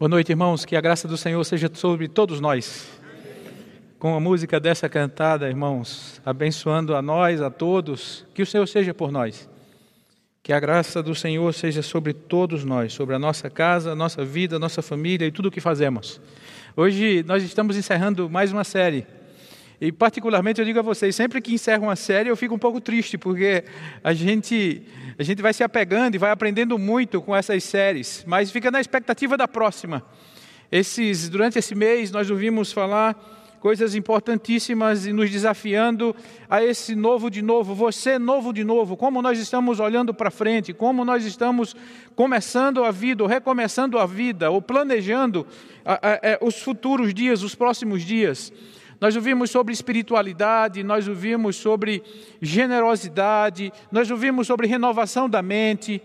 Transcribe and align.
Boa 0.00 0.08
noite, 0.08 0.30
irmãos. 0.30 0.64
Que 0.64 0.76
a 0.76 0.80
graça 0.80 1.06
do 1.06 1.14
Senhor 1.14 1.44
seja 1.44 1.70
sobre 1.74 2.08
todos 2.08 2.40
nós. 2.40 2.88
Com 3.98 4.14
a 4.14 4.18
música 4.18 4.58
dessa 4.58 4.88
cantada, 4.88 5.46
irmãos, 5.46 6.22
abençoando 6.24 6.96
a 6.96 7.02
nós, 7.02 7.42
a 7.42 7.50
todos, 7.50 8.24
que 8.32 8.40
o 8.40 8.46
Senhor 8.46 8.66
seja 8.66 8.94
por 8.94 9.12
nós. 9.12 9.46
Que 10.42 10.54
a 10.54 10.58
graça 10.58 11.02
do 11.02 11.14
Senhor 11.14 11.52
seja 11.52 11.82
sobre 11.82 12.14
todos 12.14 12.64
nós, 12.64 12.94
sobre 12.94 13.14
a 13.14 13.18
nossa 13.18 13.50
casa, 13.50 13.92
a 13.92 13.94
nossa 13.94 14.24
vida, 14.24 14.56
a 14.56 14.58
nossa 14.58 14.80
família 14.80 15.26
e 15.26 15.30
tudo 15.30 15.48
o 15.48 15.50
que 15.50 15.60
fazemos. 15.60 16.18
Hoje 16.74 17.22
nós 17.28 17.42
estamos 17.42 17.76
encerrando 17.76 18.30
mais 18.30 18.50
uma 18.54 18.64
série. 18.64 19.06
E 19.80 19.90
particularmente 19.90 20.60
eu 20.60 20.64
digo 20.66 20.78
a 20.78 20.82
vocês, 20.82 21.16
sempre 21.16 21.40
que 21.40 21.54
encerro 21.54 21.84
uma 21.84 21.96
série 21.96 22.28
eu 22.28 22.36
fico 22.36 22.54
um 22.54 22.58
pouco 22.58 22.82
triste, 22.82 23.16
porque 23.16 23.64
a 24.04 24.12
gente 24.12 24.82
a 25.18 25.22
gente 25.22 25.40
vai 25.40 25.54
se 25.54 25.62
apegando 25.62 26.14
e 26.14 26.18
vai 26.18 26.30
aprendendo 26.30 26.78
muito 26.78 27.22
com 27.22 27.34
essas 27.34 27.64
séries, 27.64 28.22
mas 28.26 28.50
fica 28.50 28.70
na 28.70 28.80
expectativa 28.80 29.38
da 29.38 29.48
próxima. 29.48 30.04
Esses, 30.70 31.30
durante 31.30 31.58
esse 31.58 31.74
mês 31.74 32.10
nós 32.10 32.30
ouvimos 32.30 32.70
falar 32.72 33.16
coisas 33.58 33.94
importantíssimas 33.94 35.06
e 35.06 35.12
nos 35.14 35.30
desafiando 35.30 36.14
a 36.48 36.62
esse 36.62 36.94
novo 36.94 37.30
de 37.30 37.40
novo, 37.40 37.74
você 37.74 38.18
novo 38.18 38.52
de 38.52 38.64
novo, 38.64 38.98
como 38.98 39.22
nós 39.22 39.38
estamos 39.38 39.80
olhando 39.80 40.12
para 40.12 40.30
frente, 40.30 40.74
como 40.74 41.06
nós 41.06 41.24
estamos 41.24 41.74
começando 42.14 42.84
a 42.84 42.90
vida, 42.90 43.22
ou 43.22 43.28
recomeçando 43.28 43.98
a 43.98 44.04
vida, 44.06 44.50
ou 44.50 44.60
planejando 44.60 45.46
a, 45.84 45.94
a, 45.94 46.12
a, 46.12 46.18
é, 46.22 46.38
os 46.42 46.60
futuros 46.60 47.14
dias, 47.14 47.42
os 47.42 47.54
próximos 47.54 48.02
dias. 48.02 48.52
Nós 49.00 49.16
ouvimos 49.16 49.50
sobre 49.50 49.72
espiritualidade, 49.72 50.82
nós 50.82 51.08
ouvimos 51.08 51.56
sobre 51.56 52.02
generosidade, 52.42 53.72
nós 53.90 54.10
ouvimos 54.10 54.46
sobre 54.46 54.66
renovação 54.66 55.26
da 55.26 55.40
mente. 55.40 56.02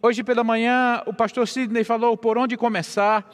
Hoje 0.00 0.22
pela 0.22 0.44
manhã 0.44 1.02
o 1.06 1.12
pastor 1.12 1.48
Sidney 1.48 1.82
falou 1.82 2.16
por 2.16 2.38
onde 2.38 2.56
começar. 2.56 3.28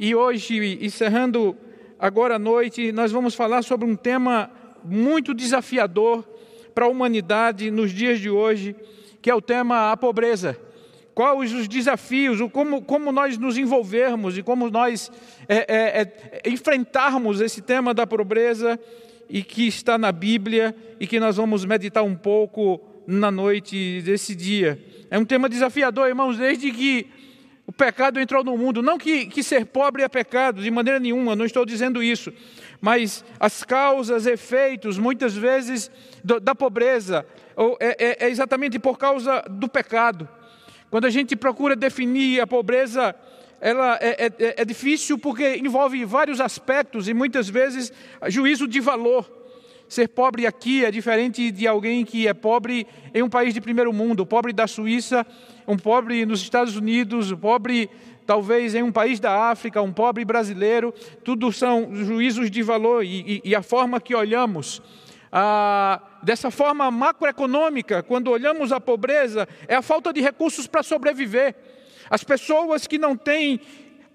E 0.00 0.16
hoje, 0.16 0.84
encerrando 0.84 1.56
agora 1.96 2.34
à 2.34 2.38
noite, 2.40 2.90
nós 2.90 3.12
vamos 3.12 3.36
falar 3.36 3.62
sobre 3.62 3.88
um 3.88 3.94
tema 3.94 4.50
muito 4.82 5.32
desafiador 5.32 6.24
para 6.74 6.86
a 6.86 6.88
humanidade 6.88 7.70
nos 7.70 7.92
dias 7.92 8.18
de 8.18 8.28
hoje, 8.28 8.74
que 9.22 9.30
é 9.30 9.34
o 9.34 9.40
tema 9.40 9.92
a 9.92 9.96
pobreza 9.96 10.65
quais 11.16 11.54
os 11.54 11.66
desafios, 11.66 12.38
como, 12.52 12.82
como 12.82 13.10
nós 13.10 13.38
nos 13.38 13.56
envolvermos 13.56 14.36
e 14.36 14.42
como 14.42 14.68
nós 14.68 15.10
é, 15.48 15.56
é, 15.56 16.02
é, 16.02 16.50
enfrentarmos 16.50 17.40
esse 17.40 17.62
tema 17.62 17.94
da 17.94 18.06
pobreza 18.06 18.78
e 19.26 19.42
que 19.42 19.66
está 19.66 19.96
na 19.96 20.12
Bíblia 20.12 20.76
e 21.00 21.06
que 21.06 21.18
nós 21.18 21.38
vamos 21.38 21.64
meditar 21.64 22.04
um 22.04 22.14
pouco 22.14 22.82
na 23.06 23.30
noite 23.30 24.02
desse 24.02 24.34
dia. 24.34 24.78
É 25.10 25.18
um 25.18 25.24
tema 25.24 25.48
desafiador, 25.48 26.06
irmãos, 26.06 26.36
desde 26.36 26.70
que 26.70 27.06
o 27.66 27.72
pecado 27.72 28.20
entrou 28.20 28.44
no 28.44 28.54
mundo. 28.58 28.82
Não 28.82 28.98
que, 28.98 29.24
que 29.24 29.42
ser 29.42 29.64
pobre 29.64 30.02
é 30.02 30.08
pecado, 30.10 30.60
de 30.60 30.70
maneira 30.70 31.00
nenhuma, 31.00 31.34
não 31.34 31.46
estou 31.46 31.64
dizendo 31.64 32.02
isso. 32.02 32.30
Mas 32.78 33.24
as 33.40 33.64
causas, 33.64 34.26
efeitos, 34.26 34.98
muitas 34.98 35.34
vezes, 35.34 35.90
do, 36.22 36.38
da 36.38 36.54
pobreza, 36.54 37.24
é, 37.80 38.24
é, 38.24 38.26
é 38.26 38.28
exatamente 38.28 38.78
por 38.78 38.98
causa 38.98 39.42
do 39.48 39.66
pecado. 39.66 40.28
Quando 40.90 41.04
a 41.06 41.10
gente 41.10 41.34
procura 41.34 41.74
definir 41.74 42.40
a 42.40 42.46
pobreza, 42.46 43.14
ela 43.60 43.98
é, 44.00 44.26
é, 44.26 44.62
é, 44.62 44.64
difícil 44.64 45.18
porque 45.18 45.56
envolve 45.56 46.04
vários 46.04 46.40
aspectos 46.40 47.08
e 47.08 47.14
muitas 47.14 47.48
vezes 47.48 47.92
juízo 48.28 48.68
de 48.68 48.80
valor. 48.80 49.28
Ser 49.88 50.08
pobre 50.08 50.46
aqui 50.46 50.84
é 50.84 50.90
diferente 50.90 51.50
de 51.50 51.66
alguém 51.66 52.04
que 52.04 52.26
é 52.26 52.34
pobre 52.34 52.86
em 53.14 53.22
um 53.22 53.28
país 53.28 53.54
de 53.54 53.60
primeiro 53.60 53.92
mundo, 53.92 54.26
pobre 54.26 54.52
da 54.52 54.66
Suíça, 54.66 55.24
um 55.66 55.76
pobre 55.76 56.26
nos 56.26 56.42
Estados 56.42 56.76
Unidos, 56.76 57.30
um 57.30 57.36
pobre 57.36 57.88
talvez 58.26 58.74
em 58.74 58.82
um 58.82 58.90
país 58.90 59.20
da 59.20 59.50
África, 59.50 59.80
um 59.80 59.92
pobre 59.92 60.24
brasileiro. 60.24 60.92
Tudo 61.22 61.52
são 61.52 61.94
juízos 61.94 62.50
de 62.50 62.62
valor 62.62 63.04
e, 63.04 63.40
e, 63.44 63.50
e 63.50 63.54
a 63.54 63.62
forma 63.62 64.00
que 64.00 64.14
olhamos 64.14 64.82
ah, 65.30 66.00
dessa 66.26 66.50
forma 66.50 66.90
macroeconômica, 66.90 68.02
quando 68.02 68.32
olhamos 68.32 68.72
a 68.72 68.80
pobreza, 68.80 69.48
é 69.68 69.76
a 69.76 69.80
falta 69.80 70.12
de 70.12 70.20
recursos 70.20 70.66
para 70.66 70.82
sobreviver. 70.82 71.54
As 72.10 72.24
pessoas 72.24 72.84
que 72.84 72.98
não 72.98 73.16
têm 73.16 73.60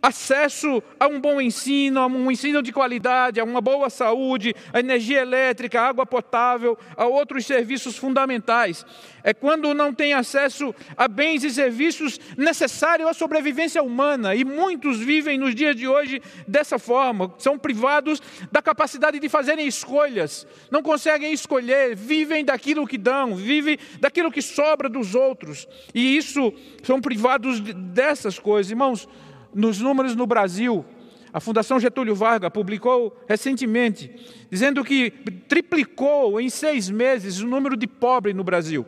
acesso 0.01 0.81
a 0.99 1.07
um 1.07 1.19
bom 1.19 1.39
ensino, 1.39 1.99
a 1.99 2.07
um 2.07 2.31
ensino 2.31 2.61
de 2.61 2.71
qualidade, 2.71 3.39
a 3.39 3.43
uma 3.43 3.61
boa 3.61 3.89
saúde, 3.89 4.55
a 4.73 4.79
energia 4.79 5.21
elétrica, 5.21 5.79
a 5.79 5.87
água 5.87 6.05
potável, 6.05 6.77
a 6.97 7.05
outros 7.05 7.45
serviços 7.45 7.97
fundamentais. 7.97 8.85
É 9.23 9.33
quando 9.33 9.73
não 9.73 9.93
tem 9.93 10.13
acesso 10.13 10.73
a 10.97 11.07
bens 11.07 11.43
e 11.43 11.51
serviços 11.51 12.19
necessários 12.35 13.07
à 13.07 13.13
sobrevivência 13.13 13.83
humana. 13.83 14.33
E 14.33 14.43
muitos 14.43 14.97
vivem 14.97 15.37
nos 15.37 15.53
dias 15.53 15.75
de 15.75 15.87
hoje 15.87 16.21
dessa 16.47 16.79
forma, 16.79 17.33
são 17.37 17.57
privados 17.57 18.21
da 18.51 18.61
capacidade 18.61 19.19
de 19.19 19.29
fazerem 19.29 19.67
escolhas, 19.67 20.47
não 20.71 20.81
conseguem 20.81 21.31
escolher, 21.31 21.95
vivem 21.95 22.43
daquilo 22.43 22.87
que 22.87 22.97
dão, 22.97 23.35
vivem 23.35 23.77
daquilo 23.99 24.31
que 24.31 24.41
sobra 24.41 24.89
dos 24.89 25.13
outros. 25.13 25.67
E 25.93 26.17
isso 26.17 26.53
são 26.83 26.99
privados 26.99 27.59
dessas 27.59 28.39
coisas. 28.39 28.71
Irmãos, 28.71 29.07
nos 29.53 29.79
números 29.79 30.15
no 30.15 30.25
Brasil, 30.25 30.85
a 31.33 31.39
Fundação 31.39 31.79
Getúlio 31.79 32.13
Vargas 32.13 32.51
publicou 32.51 33.17
recentemente, 33.27 34.13
dizendo 34.49 34.83
que 34.83 35.11
triplicou 35.47 36.39
em 36.41 36.49
seis 36.49 36.89
meses 36.89 37.39
o 37.39 37.47
número 37.47 37.77
de 37.77 37.87
pobres 37.87 38.35
no 38.35 38.43
Brasil. 38.43 38.85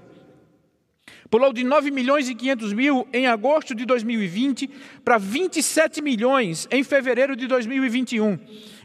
Pulou 1.29 1.51
de 1.51 1.63
9 1.63 1.89
milhões 1.89 2.29
e 2.29 2.35
500 2.35 2.73
mil 2.73 3.07
em 3.11 3.27
agosto 3.27 3.73
de 3.73 3.85
2020 3.85 4.69
para 5.03 5.17
27 5.17 6.01
milhões 6.01 6.67
em 6.69 6.83
fevereiro 6.83 7.35
de 7.35 7.47
2021. 7.47 8.37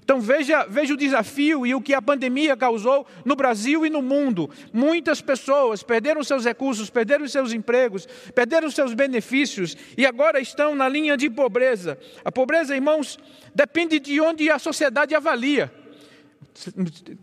Então 0.09 0.23
veja, 0.23 0.65
veja 0.65 0.95
o 0.95 0.97
desafio 0.97 1.67
e 1.67 1.75
o 1.75 1.83
que 1.83 1.93
a 1.93 2.01
pandemia 2.01 2.57
causou 2.57 3.07
no 3.27 3.37
Brasil 3.37 3.85
e 3.85 3.91
no 3.91 4.01
mundo. 4.01 4.49
Muitas 4.73 5.21
pessoas 5.21 5.83
perderam 5.83 6.25
seus 6.25 6.47
recursos, 6.47 6.89
perderam 6.89 7.29
seus 7.29 7.53
empregos, 7.53 8.09
perderam 8.35 8.71
seus 8.71 8.95
benefícios 8.95 9.77
e 9.99 10.07
agora 10.07 10.41
estão 10.41 10.75
na 10.75 10.89
linha 10.89 11.15
de 11.15 11.29
pobreza. 11.29 11.99
A 12.25 12.33
pobreza, 12.33 12.75
irmãos, 12.75 13.19
depende 13.55 14.01
de 14.01 14.19
onde 14.19 14.51
a 14.51 14.59
sociedade 14.59 15.15
avalia. 15.15 15.71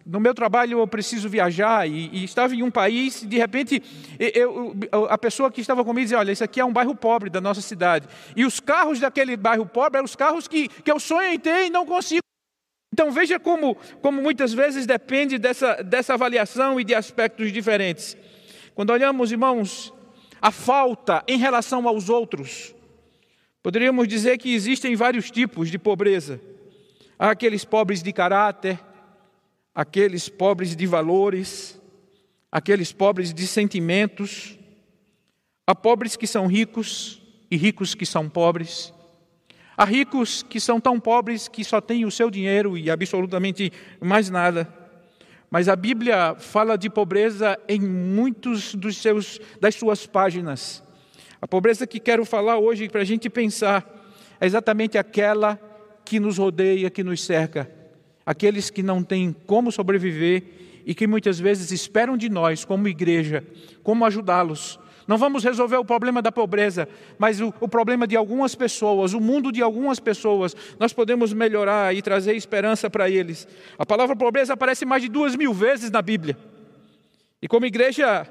No 0.05 0.19
meu 0.19 0.35
trabalho 0.35 0.77
eu 0.77 0.87
preciso 0.87 1.27
viajar 1.27 1.89
e, 1.89 2.11
e 2.13 2.23
estava 2.23 2.53
em 2.53 2.61
um 2.61 2.69
país, 2.69 3.23
de 3.23 3.37
repente 3.37 3.81
eu, 4.19 4.75
a 5.09 5.17
pessoa 5.17 5.51
que 5.51 5.59
estava 5.59 5.83
comigo 5.83 6.05
dizia: 6.05 6.19
Olha, 6.19 6.31
isso 6.31 6.43
aqui 6.43 6.59
é 6.59 6.65
um 6.65 6.71
bairro 6.71 6.93
pobre 6.93 7.31
da 7.31 7.41
nossa 7.41 7.61
cidade. 7.61 8.07
E 8.35 8.45
os 8.45 8.59
carros 8.59 8.99
daquele 8.99 9.35
bairro 9.35 9.65
pobre 9.65 9.97
eram 9.97 10.05
os 10.05 10.15
carros 10.15 10.47
que, 10.47 10.67
que 10.67 10.91
eu 10.91 10.99
sonho 10.99 11.33
em 11.33 11.39
ter 11.39 11.65
e 11.65 11.69
não 11.71 11.83
consigo. 11.83 12.24
Então 12.95 13.11
veja 13.11 13.37
como, 13.37 13.75
como 14.01 14.21
muitas 14.21 14.53
vezes 14.53 14.85
depende 14.85 15.37
dessa, 15.37 15.83
dessa 15.83 16.13
avaliação 16.13 16.79
e 16.79 16.83
de 16.85 16.95
aspectos 16.95 17.51
diferentes. 17.51 18.15
Quando 18.73 18.91
olhamos, 18.91 19.33
irmãos, 19.33 19.93
a 20.41 20.49
falta 20.49 21.21
em 21.27 21.37
relação 21.37 21.89
aos 21.89 22.07
outros, 22.07 22.73
poderíamos 23.61 24.07
dizer 24.07 24.37
que 24.37 24.53
existem 24.53 24.95
vários 24.95 25.29
tipos 25.29 25.69
de 25.69 25.77
pobreza. 25.77 26.39
Há 27.19 27.31
aqueles 27.31 27.65
pobres 27.65 28.01
de 28.01 28.13
caráter, 28.13 28.79
aqueles 29.73 30.29
pobres 30.29 30.73
de 30.73 30.87
valores, 30.87 31.77
aqueles 32.49 32.93
pobres 32.93 33.33
de 33.33 33.45
sentimentos, 33.45 34.57
há 35.67 35.75
pobres 35.75 36.15
que 36.15 36.27
são 36.27 36.47
ricos 36.47 37.21
e 37.51 37.57
ricos 37.57 37.93
que 37.93 38.05
são 38.05 38.29
pobres. 38.29 38.93
Há 39.77 39.83
ricos 39.83 40.41
que 40.43 40.59
são 40.59 40.79
tão 40.79 40.99
pobres 40.99 41.47
que 41.47 41.63
só 41.63 41.81
têm 41.81 42.05
o 42.05 42.11
seu 42.11 42.29
dinheiro 42.29 42.77
e 42.77 42.89
absolutamente 42.89 43.71
mais 43.99 44.29
nada. 44.29 44.67
Mas 45.51 45.67
a 45.67 45.75
Bíblia 45.75 46.35
fala 46.35 46.77
de 46.77 46.89
pobreza 46.89 47.59
em 47.67 47.79
muitos 47.79 48.73
dos 48.73 48.97
seus, 48.97 49.39
das 49.59 49.75
suas 49.75 50.05
páginas. 50.05 50.83
A 51.41 51.47
pobreza 51.47 51.85
que 51.85 51.99
quero 51.99 52.25
falar 52.25 52.57
hoje 52.57 52.89
para 52.89 53.01
a 53.01 53.05
gente 53.05 53.29
pensar 53.29 53.85
é 54.39 54.45
exatamente 54.45 54.97
aquela 54.97 55.59
que 56.03 56.19
nos 56.19 56.37
rodeia, 56.37 56.89
que 56.89 57.03
nos 57.03 57.23
cerca. 57.23 57.69
Aqueles 58.25 58.69
que 58.69 58.81
não 58.81 59.03
têm 59.03 59.35
como 59.45 59.71
sobreviver 59.71 60.43
e 60.85 60.95
que 60.95 61.05
muitas 61.05 61.39
vezes 61.39 61.71
esperam 61.71 62.15
de 62.15 62.29
nós, 62.29 62.63
como 62.63 62.87
igreja, 62.87 63.43
como 63.83 64.05
ajudá-los, 64.05 64.79
não 65.07 65.17
vamos 65.17 65.43
resolver 65.43 65.77
o 65.77 65.85
problema 65.85 66.21
da 66.21 66.31
pobreza, 66.31 66.87
mas 67.17 67.39
o, 67.39 67.53
o, 67.59 67.67
problema 67.67 68.07
de 68.07 68.15
algumas 68.15 68.55
pessoas, 68.55 69.13
o 69.13 69.19
mundo 69.19 69.51
de 69.51 69.61
algumas 69.61 69.99
pessoas, 69.99 70.55
nós 70.79 70.93
podemos 70.93 71.31
melhorar 71.31 71.95
e 71.95 72.01
trazer 72.01 72.35
esperança 72.35 72.89
para 72.89 73.09
eles. 73.09 73.47
A 73.77 73.85
palavra 73.85 74.15
pobreza 74.15 74.53
aparece 74.53 74.85
mais 74.85 75.03
de 75.03 75.09
duas 75.09 75.35
mil 75.35 75.53
vezes 75.53 75.91
na 75.91 76.01
Bíblia. 76.01 76.37
E 77.41 77.47
como 77.47 77.65
igreja, 77.65 78.27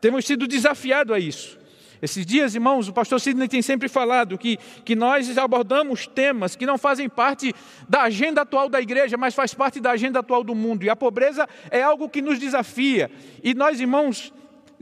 temos 0.00 0.24
sido 0.24 0.46
desafiados 0.46 1.14
a 1.14 1.18
isso. 1.18 1.58
Esses 2.00 2.26
dias, 2.26 2.54
irmãos, 2.54 2.86
o 2.86 2.92
pastor 2.92 3.18
Sidney 3.18 3.48
tem 3.48 3.62
sempre 3.62 3.88
falado 3.88 4.36
que, 4.36 4.58
que 4.84 4.94
nós 4.94 5.38
abordamos 5.38 6.06
temas 6.06 6.54
que 6.54 6.66
não 6.66 6.76
fazem 6.76 7.08
parte 7.08 7.54
da 7.88 8.02
agenda 8.02 8.42
atual 8.42 8.68
da 8.68 8.80
igreja, 8.80 9.16
mas 9.16 9.34
faz 9.34 9.54
parte 9.54 9.80
da 9.80 9.92
agenda 9.92 10.18
atual 10.18 10.44
do 10.44 10.54
mundo. 10.54 10.84
E 10.84 10.90
a 10.90 10.94
pobreza 10.94 11.48
é 11.70 11.82
algo 11.82 12.08
que 12.08 12.20
nos 12.20 12.38
desafia. 12.38 13.10
E 13.42 13.54
nós, 13.54 13.80
irmãos, 13.80 14.32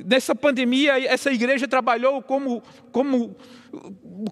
nessa 0.04 0.34
pandemia, 0.34 0.98
essa 1.04 1.30
igreja 1.30 1.66
trabalhou 1.68 2.22
como, 2.22 2.62
como 2.90 3.36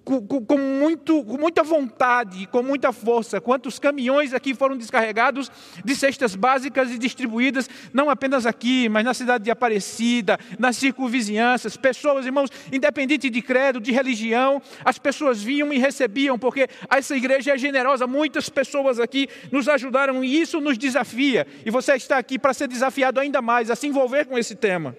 com, 0.04 0.20
com, 0.44 0.58
muito, 0.58 1.24
com 1.24 1.38
muita 1.38 1.62
vontade, 1.62 2.46
com 2.48 2.62
muita 2.62 2.92
força. 2.92 3.40
Quantos 3.40 3.78
caminhões 3.78 4.34
aqui 4.34 4.54
foram 4.54 4.76
descarregados 4.76 5.50
de 5.84 5.96
cestas 5.96 6.34
básicas 6.34 6.90
e 6.90 6.98
distribuídas, 6.98 7.68
não 7.92 8.10
apenas 8.10 8.44
aqui, 8.44 8.88
mas 8.88 9.04
na 9.04 9.14
cidade 9.14 9.44
de 9.44 9.50
Aparecida, 9.50 10.38
nas 10.58 10.76
circunvizinhanças. 10.76 11.76
Pessoas, 11.76 12.26
irmãos, 12.26 12.50
independente 12.70 13.30
de 13.30 13.42
credo, 13.42 13.80
de 13.80 13.92
religião, 13.92 14.60
as 14.84 14.98
pessoas 14.98 15.42
vinham 15.42 15.72
e 15.72 15.78
recebiam, 15.78 16.38
porque 16.38 16.68
essa 16.90 17.16
igreja 17.16 17.54
é 17.54 17.58
generosa. 17.58 18.06
Muitas 18.06 18.48
pessoas 18.48 19.00
aqui 19.00 19.28
nos 19.50 19.68
ajudaram 19.68 20.22
e 20.22 20.40
isso 20.40 20.60
nos 20.60 20.76
desafia. 20.76 21.46
E 21.64 21.70
você 21.70 21.94
está 21.94 22.18
aqui 22.18 22.38
para 22.38 22.52
ser 22.52 22.68
desafiado 22.68 23.18
ainda 23.18 23.40
mais 23.40 23.70
a 23.70 23.76
se 23.76 23.86
envolver 23.86 24.26
com 24.26 24.38
esse 24.38 24.54
tema. 24.54 24.94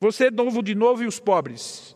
Você 0.00 0.30
novo 0.30 0.62
de 0.62 0.74
novo 0.74 1.02
e 1.02 1.06
os 1.06 1.20
pobres. 1.20 1.94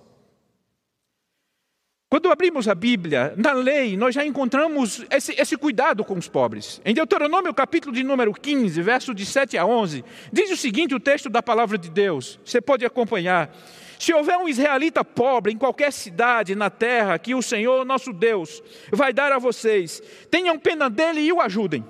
Quando 2.11 2.31
abrimos 2.31 2.69
a 2.69 2.75
Bíblia, 2.75 3.35
na 3.37 3.53
lei, 3.53 3.97
nós 3.97 4.15
já 4.15 4.25
encontramos 4.25 5.05
esse, 5.11 5.33
esse, 5.33 5.57
cuidado 5.57 6.05
com 6.05 6.15
os 6.15 6.29
pobres. 6.29 6.81
Em 6.85 6.95
Deuteronômio, 6.95 7.53
capítulo 7.53 7.93
de 7.93 8.05
número 8.05 8.33
15, 8.33 8.81
verso 8.83 9.15
de 9.15 9.25
7 9.25 9.57
a 9.57 9.65
11, 9.65 10.05
diz 10.31 10.51
o 10.51 10.57
seguinte: 10.57 10.95
o 10.95 11.01
texto 11.01 11.31
da 11.31 11.43
palavra 11.43 11.79
de 11.79 11.91
Deus, 11.91 12.39
você 12.45 12.61
pode 12.61 12.85
acompanhar. 12.85 13.51
Se 13.99 14.13
houver 14.13 14.37
um 14.37 14.49
israelita 14.49 15.03
pobre 15.03 15.53
em 15.53 15.57
qualquer 15.57 15.93
cidade 15.93 16.55
na 16.55 16.69
terra 16.69 17.19
que 17.19 17.35
o 17.35 17.43
Senhor, 17.43 17.85
nosso 17.87 18.13
Deus, 18.13 18.63
vai 18.93 19.13
dar 19.13 19.33
a 19.33 19.39
vocês, 19.39 20.03
tenham 20.31 20.59
pena 20.59 20.91
dele 20.91 21.21
e 21.21 21.33
o 21.33 21.41
ajudem. 21.41 21.85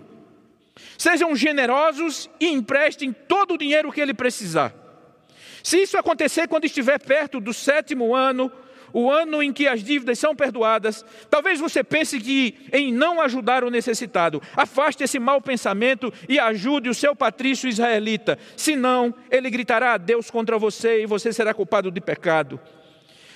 Sejam 0.96 1.34
generosos 1.34 2.30
e 2.38 2.46
emprestem 2.46 3.12
todo 3.12 3.54
o 3.54 3.58
dinheiro 3.58 3.92
que 3.92 4.00
ele 4.00 4.14
precisar. 4.14 4.83
Se 5.64 5.78
isso 5.78 5.96
acontecer 5.96 6.46
quando 6.46 6.66
estiver 6.66 6.98
perto 7.00 7.40
do 7.40 7.54
sétimo 7.54 8.14
ano, 8.14 8.52
o 8.92 9.10
ano 9.10 9.42
em 9.42 9.50
que 9.50 9.66
as 9.66 9.82
dívidas 9.82 10.18
são 10.18 10.36
perdoadas, 10.36 11.02
talvez 11.30 11.58
você 11.58 11.82
pense 11.82 12.20
que 12.20 12.68
em 12.70 12.92
não 12.92 13.18
ajudar 13.18 13.64
o 13.64 13.70
necessitado. 13.70 14.42
Afaste 14.54 15.02
esse 15.02 15.18
mau 15.18 15.40
pensamento 15.40 16.12
e 16.28 16.38
ajude 16.38 16.90
o 16.90 16.94
seu 16.94 17.16
patrício 17.16 17.66
israelita. 17.66 18.38
Senão, 18.58 19.14
ele 19.30 19.48
gritará 19.48 19.94
a 19.94 19.98
Deus 19.98 20.30
contra 20.30 20.58
você 20.58 21.02
e 21.02 21.06
você 21.06 21.32
será 21.32 21.54
culpado 21.54 21.90
de 21.90 22.00
pecado. 22.00 22.60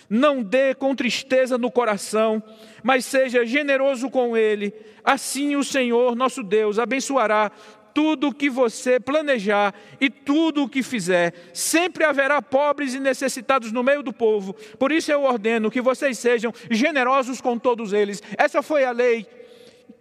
Não 0.09 0.43
dê 0.43 0.75
com 0.75 0.95
tristeza 0.95 1.57
no 1.57 1.71
coração, 1.71 2.43
mas 2.83 3.07
seja 3.07 3.45
generoso 3.45 4.11
com 4.11 4.37
ele. 4.37 4.75
Assim 5.03 5.57
o 5.57 5.65
Senhor, 5.65 6.15
nosso 6.15 6.43
Deus, 6.43 6.79
abençoará 6.79 7.51
tudo 7.99 8.29
o 8.29 8.33
que 8.33 8.49
você 8.49 9.01
planejar 9.01 9.75
e 10.01 10.09
tudo 10.09 10.63
o 10.63 10.69
que 10.69 10.85
fizer. 10.85 11.35
Sempre 11.53 12.05
haverá 12.05 12.41
pobres 12.41 12.95
e 12.95 13.01
necessitados 13.01 13.73
no 13.73 13.83
meio 13.83 14.05
do 14.05 14.13
povo. 14.13 14.55
Por 14.79 14.93
isso 14.93 15.11
eu 15.11 15.25
ordeno 15.25 15.69
que 15.69 15.81
vocês 15.81 16.17
sejam 16.17 16.55
generosos 16.71 17.41
com 17.41 17.59
todos 17.59 17.93
eles. 17.93 18.23
Essa 18.37 18.63
foi 18.63 18.85
a 18.85 18.93
lei 18.93 19.27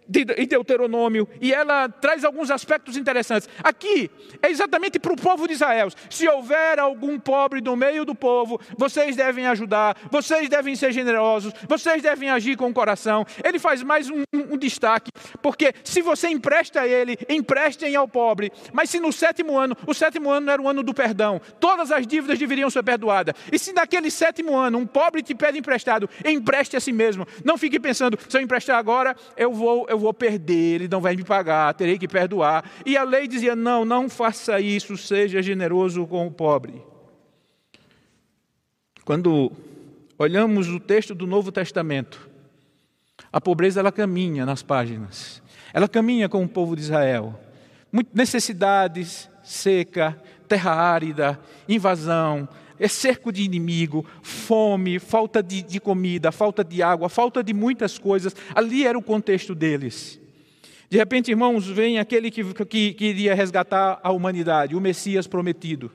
de 0.08 0.24
Deuteronômio, 0.24 1.28
e 1.40 1.52
ela 1.52 1.88
traz 1.88 2.24
alguns 2.24 2.50
aspectos 2.50 2.96
interessantes. 2.96 3.48
Aqui 3.62 4.10
é 4.42 4.50
exatamente 4.50 4.98
para 4.98 5.12
o 5.12 5.16
povo 5.16 5.46
de 5.46 5.52
Israel. 5.52 5.88
Se 6.08 6.26
houver 6.28 6.78
algum 6.78 7.18
pobre 7.18 7.60
no 7.60 7.76
meio 7.76 8.04
do 8.04 8.14
povo, 8.14 8.60
vocês 8.76 9.14
devem 9.14 9.46
ajudar, 9.46 9.96
vocês 10.10 10.48
devem 10.48 10.74
ser 10.74 10.92
generosos, 10.92 11.52
vocês 11.68 12.02
devem 12.02 12.30
agir 12.30 12.56
com 12.56 12.68
o 12.68 12.74
coração. 12.74 13.26
Ele 13.44 13.58
faz 13.58 13.82
mais 13.82 14.08
um, 14.08 14.22
um, 14.32 14.54
um 14.54 14.56
destaque, 14.56 15.10
porque 15.42 15.74
se 15.84 16.00
você 16.00 16.28
empresta 16.28 16.80
a 16.80 16.88
ele, 16.88 17.18
emprestem 17.28 17.94
ao 17.94 18.08
pobre. 18.08 18.50
Mas 18.72 18.88
se 18.90 18.98
no 18.98 19.12
sétimo 19.12 19.58
ano, 19.58 19.76
o 19.86 19.92
sétimo 19.92 20.30
ano 20.30 20.50
era 20.50 20.62
o 20.62 20.68
ano 20.68 20.82
do 20.82 20.94
perdão, 20.94 21.40
todas 21.60 21.92
as 21.92 22.06
dívidas 22.06 22.38
deveriam 22.38 22.70
ser 22.70 22.82
perdoadas. 22.82 23.34
E 23.52 23.58
se 23.58 23.72
naquele 23.72 24.10
sétimo 24.10 24.56
ano 24.56 24.78
um 24.78 24.86
pobre 24.86 25.22
te 25.22 25.34
pede 25.34 25.58
emprestado, 25.58 26.08
empreste 26.24 26.76
a 26.76 26.80
si 26.80 26.92
mesmo. 26.92 27.26
Não 27.44 27.58
fique 27.58 27.78
pensando, 27.78 28.18
se 28.28 28.36
eu 28.36 28.40
emprestar 28.40 28.78
agora, 28.78 29.14
eu 29.36 29.52
vou, 29.52 29.86
eu 29.88 29.97
eu 29.98 30.00
vou 30.00 30.14
perder, 30.14 30.76
ele 30.76 30.88
não 30.88 31.00
vai 31.00 31.16
me 31.16 31.24
pagar, 31.24 31.74
terei 31.74 31.98
que 31.98 32.06
perdoar. 32.06 32.64
E 32.86 32.96
a 32.96 33.02
lei 33.02 33.26
dizia: 33.26 33.56
não, 33.56 33.84
não 33.84 34.08
faça 34.08 34.60
isso, 34.60 34.96
seja 34.96 35.42
generoso 35.42 36.06
com 36.06 36.26
o 36.26 36.30
pobre. 36.30 36.80
Quando 39.04 39.50
olhamos 40.16 40.68
o 40.68 40.78
texto 40.78 41.14
do 41.14 41.26
Novo 41.26 41.50
Testamento, 41.50 42.28
a 43.32 43.40
pobreza 43.40 43.80
ela 43.80 43.90
caminha 43.90 44.46
nas 44.46 44.62
páginas, 44.62 45.42
ela 45.72 45.88
caminha 45.88 46.28
com 46.28 46.44
o 46.44 46.48
povo 46.48 46.76
de 46.76 46.82
Israel. 46.82 47.38
Necessidades, 48.14 49.28
seca, 49.42 50.20
terra 50.46 50.72
árida, 50.72 51.40
invasão, 51.68 52.48
é 52.78 52.88
cerco 52.88 53.32
de 53.32 53.42
inimigo, 53.42 54.04
fome, 54.22 54.98
falta 54.98 55.42
de, 55.42 55.62
de 55.62 55.80
comida, 55.80 56.30
falta 56.30 56.62
de 56.62 56.82
água, 56.82 57.08
falta 57.08 57.42
de 57.42 57.52
muitas 57.52 57.98
coisas. 57.98 58.34
Ali 58.54 58.86
era 58.86 58.98
o 58.98 59.02
contexto 59.02 59.54
deles. 59.54 60.20
De 60.90 60.96
repente, 60.96 61.30
irmãos, 61.30 61.66
vem 61.66 61.98
aquele 61.98 62.30
que, 62.30 62.42
que, 62.64 62.94
que 62.94 63.04
iria 63.04 63.34
resgatar 63.34 64.00
a 64.02 64.10
humanidade, 64.10 64.74
o 64.74 64.80
Messias 64.80 65.26
prometido. 65.26 65.90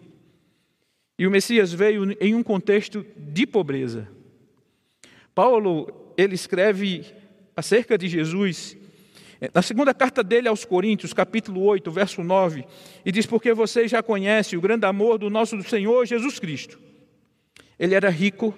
E 1.17 1.25
o 1.25 1.31
Messias 1.31 1.71
veio 1.71 2.15
em 2.19 2.35
um 2.35 2.43
contexto 2.43 3.05
de 3.17 3.47
pobreza. 3.47 4.07
Paulo, 5.33 6.13
ele 6.17 6.35
escreve 6.35 7.05
acerca 7.55 7.97
de 7.97 8.07
Jesus 8.07 8.77
na 9.53 9.61
segunda 9.61 9.93
carta 9.93 10.23
dele 10.23 10.47
aos 10.47 10.63
Coríntios, 10.63 11.11
capítulo 11.13 11.63
8, 11.63 11.89
verso 11.91 12.23
9, 12.23 12.65
e 13.03 13.11
diz: 13.11 13.25
Porque 13.25 13.53
vocês 13.53 13.89
já 13.89 14.03
conhecem 14.03 14.57
o 14.57 14.61
grande 14.61 14.85
amor 14.85 15.17
do 15.17 15.29
nosso 15.29 15.61
Senhor 15.63 16.05
Jesus 16.05 16.39
Cristo. 16.39 16.79
Ele 17.79 17.95
era 17.95 18.09
rico, 18.09 18.53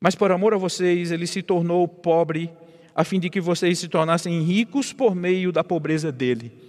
mas 0.00 0.14
por 0.14 0.32
amor 0.32 0.54
a 0.54 0.56
vocês, 0.56 1.10
ele 1.10 1.26
se 1.26 1.42
tornou 1.42 1.86
pobre, 1.86 2.50
a 2.94 3.04
fim 3.04 3.20
de 3.20 3.28
que 3.28 3.40
vocês 3.40 3.78
se 3.78 3.88
tornassem 3.88 4.40
ricos 4.42 4.92
por 4.92 5.14
meio 5.14 5.52
da 5.52 5.62
pobreza 5.62 6.10
dele. 6.10 6.65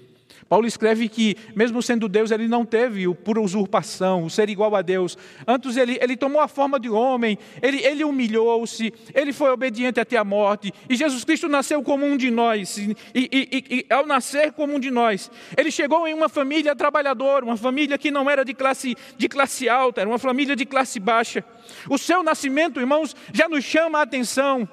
Paulo 0.48 0.68
escreve 0.68 1.10
que, 1.10 1.36
mesmo 1.56 1.82
sendo 1.82 2.08
Deus, 2.08 2.32
ele 2.32 2.48
não 2.48 2.66
teve 2.66 3.08
o 3.08 3.16
por 3.16 3.38
usurpação, 3.38 4.24
o 4.24 4.30
ser 4.30 4.50
igual 4.50 4.76
a 4.76 4.82
Deus. 4.82 5.18
Antes, 5.46 5.78
ele, 5.78 5.98
ele 6.02 6.16
tomou 6.16 6.42
a 6.42 6.48
forma 6.48 6.80
de 6.80 6.90
homem, 6.90 7.38
ele, 7.62 7.84
ele 7.84 8.04
humilhou-se, 8.04 8.94
ele 9.14 9.34
foi 9.34 9.52
obediente 9.52 10.00
até 10.00 10.18
a 10.18 10.24
morte. 10.24 10.74
E 10.90 10.96
Jesus 10.96 11.24
Cristo 11.24 11.48
nasceu 11.48 11.82
como 11.84 12.06
um 12.06 12.16
de 12.16 12.32
nós. 12.32 12.78
E, 12.78 12.96
e, 13.14 13.30
e, 13.32 13.66
e, 13.70 13.94
ao 13.94 14.06
nascer 14.06 14.52
como 14.54 14.76
um 14.76 14.80
de 14.80 14.92
nós, 14.92 15.30
ele 15.58 15.72
chegou 15.72 16.08
em 16.08 16.14
uma 16.14 16.30
família 16.30 16.76
trabalhadora, 16.76 17.46
uma 17.46 17.58
família 17.58 17.98
que 17.98 18.12
não 18.12 18.30
era 18.30 18.46
de 18.46 18.54
classe, 18.54 18.96
de 19.18 19.28
classe 19.28 19.68
alta, 19.68 20.02
era 20.02 20.10
uma 20.10 20.20
família 20.20 20.56
de 20.56 20.66
classe 20.66 21.00
baixa. 21.00 21.44
O 21.90 21.98
seu 21.98 22.24
nascimento, 22.24 22.80
irmãos, 22.80 23.16
já 23.34 23.50
nos 23.50 23.64
chama 23.64 24.00
a 24.00 24.04
atenção 24.04 24.68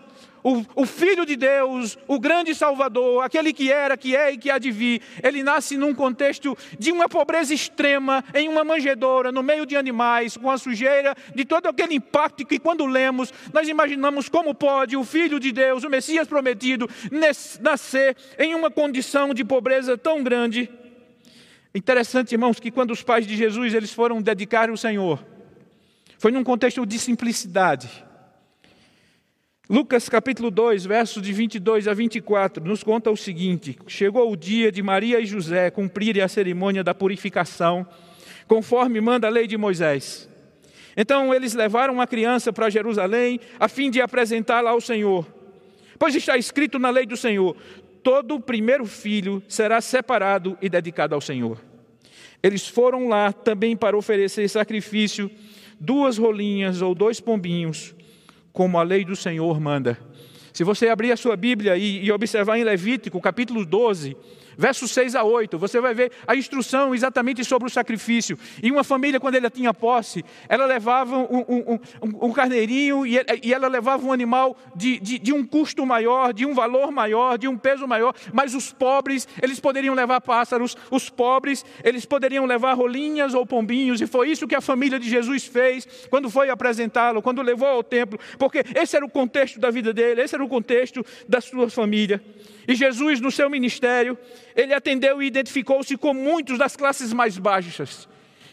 o, 0.44 0.62
o, 0.82 0.84
Filho 0.84 1.24
de 1.24 1.36
Deus, 1.36 1.96
o 2.06 2.20
grande 2.20 2.54
Salvador, 2.54 3.24
aquele 3.24 3.50
que 3.50 3.72
era, 3.72 3.96
que 3.96 4.14
é 4.14 4.32
e 4.32 4.36
que 4.36 4.50
há 4.50 4.58
de 4.58 4.70
vir, 4.70 5.00
ele 5.22 5.42
nasce 5.42 5.74
num 5.74 5.94
contexto 5.94 6.56
de 6.78 6.92
uma 6.92 7.08
pobreza 7.08 7.54
extrema, 7.54 8.22
em 8.34 8.46
uma 8.46 8.62
manjedoura, 8.62 9.32
no 9.32 9.42
meio 9.42 9.64
de 9.64 9.74
animais, 9.74 10.36
com 10.36 10.50
a 10.50 10.58
sujeira, 10.58 11.16
de 11.34 11.46
todo 11.46 11.66
aquele 11.66 11.94
impacto 11.94 12.44
que, 12.44 12.58
quando 12.58 12.84
lemos, 12.84 13.32
nós 13.54 13.66
imaginamos 13.68 14.28
como 14.28 14.54
pode 14.54 14.98
o 14.98 15.02
Filho 15.02 15.40
de 15.40 15.50
Deus, 15.50 15.82
o 15.82 15.88
Messias 15.88 16.28
prometido, 16.28 16.90
nascer 17.62 18.14
em 18.38 18.54
uma 18.54 18.70
condição 18.70 19.32
de 19.32 19.42
pobreza 19.42 19.96
tão 19.96 20.22
grande. 20.22 20.70
Interessante, 21.74 22.32
irmãos, 22.32 22.60
que 22.60 22.70
quando 22.70 22.90
os 22.90 23.02
pais 23.02 23.26
de 23.26 23.34
Jesus 23.34 23.72
eles 23.72 23.94
foram 23.94 24.20
dedicar 24.20 24.70
o 24.70 24.76
Senhor, 24.76 25.24
foi 26.18 26.30
num 26.30 26.44
contexto 26.44 26.84
de 26.84 26.98
simplicidade 26.98 28.04
Lucas 29.68 30.10
capítulo 30.10 30.50
2, 30.50 30.84
versos 30.84 31.22
de 31.22 31.32
22 31.32 31.88
a 31.88 31.94
24, 31.94 32.62
nos 32.62 32.82
conta 32.82 33.10
o 33.10 33.16
seguinte: 33.16 33.78
Chegou 33.86 34.30
o 34.30 34.36
dia 34.36 34.70
de 34.70 34.82
Maria 34.82 35.18
e 35.20 35.24
José 35.24 35.70
cumprirem 35.70 36.22
a 36.22 36.28
cerimônia 36.28 36.84
da 36.84 36.94
purificação, 36.94 37.86
conforme 38.46 39.00
manda 39.00 39.26
a 39.26 39.30
lei 39.30 39.46
de 39.46 39.56
Moisés. 39.56 40.28
Então 40.94 41.32
eles 41.32 41.54
levaram 41.54 41.98
a 41.98 42.06
criança 42.06 42.52
para 42.52 42.68
Jerusalém, 42.68 43.40
a 43.58 43.66
fim 43.66 43.90
de 43.90 44.02
apresentá-la 44.02 44.68
ao 44.68 44.82
Senhor. 44.82 45.26
Pois 45.98 46.14
está 46.14 46.36
escrito 46.36 46.78
na 46.78 46.90
lei 46.90 47.06
do 47.06 47.16
Senhor: 47.16 47.56
todo 48.02 48.38
primeiro 48.38 48.84
filho 48.84 49.42
será 49.48 49.80
separado 49.80 50.58
e 50.60 50.68
dedicado 50.68 51.14
ao 51.14 51.22
Senhor. 51.22 51.58
Eles 52.42 52.68
foram 52.68 53.08
lá 53.08 53.32
também 53.32 53.74
para 53.74 53.96
oferecer 53.96 54.46
sacrifício, 54.46 55.30
duas 55.80 56.18
rolinhas 56.18 56.82
ou 56.82 56.94
dois 56.94 57.18
pombinhos 57.18 57.93
como 58.54 58.78
a 58.78 58.84
lei 58.84 59.04
do 59.04 59.16
Senhor 59.16 59.60
manda. 59.60 59.98
Se 60.52 60.62
você 60.62 60.88
abrir 60.88 61.10
a 61.10 61.16
sua 61.16 61.36
Bíblia 61.36 61.76
e, 61.76 62.06
e 62.06 62.12
observar 62.12 62.56
em 62.56 62.62
Levítico, 62.62 63.20
capítulo 63.20 63.66
12, 63.66 64.16
versos 64.56 64.90
6 64.90 65.14
a 65.14 65.24
8, 65.24 65.58
você 65.58 65.80
vai 65.80 65.94
ver 65.94 66.12
a 66.26 66.34
instrução 66.34 66.94
exatamente 66.94 67.44
sobre 67.44 67.68
o 67.68 67.70
sacrifício. 67.70 68.38
E 68.62 68.70
uma 68.70 68.84
família, 68.84 69.20
quando 69.20 69.36
ela 69.36 69.50
tinha 69.50 69.72
posse, 69.72 70.24
ela 70.48 70.66
levava 70.66 71.18
um, 71.18 71.44
um, 71.48 71.74
um, 72.02 72.26
um 72.26 72.32
carneirinho 72.32 73.06
e, 73.06 73.16
e, 73.42 73.52
ela 73.52 73.68
levava 73.68 74.04
um 74.06 74.12
animal 74.12 74.56
de, 74.74 74.98
de, 75.00 75.18
de, 75.18 75.32
um 75.32 75.44
custo 75.44 75.84
maior, 75.84 76.32
de 76.32 76.46
um 76.46 76.54
valor 76.54 76.90
maior, 76.90 77.38
de 77.38 77.48
um 77.48 77.56
peso 77.56 77.86
maior. 77.86 78.14
Mas 78.32 78.54
os 78.54 78.72
pobres, 78.72 79.26
eles 79.42 79.60
poderiam 79.60 79.94
levar 79.94 80.20
pássaros, 80.20 80.76
os 80.90 81.08
pobres, 81.08 81.64
eles 81.82 82.04
poderiam 82.04 82.44
levar 82.44 82.74
rolinhas 82.74 83.34
ou 83.34 83.46
pombinhos. 83.46 84.00
E 84.00 84.06
foi 84.06 84.30
isso 84.30 84.46
que 84.46 84.54
a 84.54 84.60
família 84.60 84.98
de 84.98 85.08
Jesus 85.08 85.44
fez 85.44 85.86
quando 86.10 86.30
foi 86.30 86.50
apresentá-lo, 86.50 87.22
quando 87.22 87.42
levou 87.42 87.68
ao 87.68 87.82
templo, 87.82 88.18
porque 88.38 88.64
esse 88.74 88.96
era 88.96 89.04
o 89.04 89.10
contexto 89.10 89.58
da 89.58 89.70
vida 89.70 89.92
dele, 89.92 90.22
esse 90.22 90.34
era 90.34 90.44
o 90.44 90.48
contexto 90.48 91.04
da 91.28 91.40
sua 91.40 91.68
família. 91.68 92.22
E 92.66 92.74
Jesus, 92.74 93.20
no 93.20 93.30
seu 93.30 93.50
ministério, 93.50 94.18
ele 94.56 94.72
atendeu 94.72 95.22
e 95.22 95.26
identificou-se 95.26 95.96
com 95.96 96.14
muitos 96.14 96.58
das 96.58 96.76
classes 96.76 97.12
mais 97.12 97.38
baixas. 97.38 98.08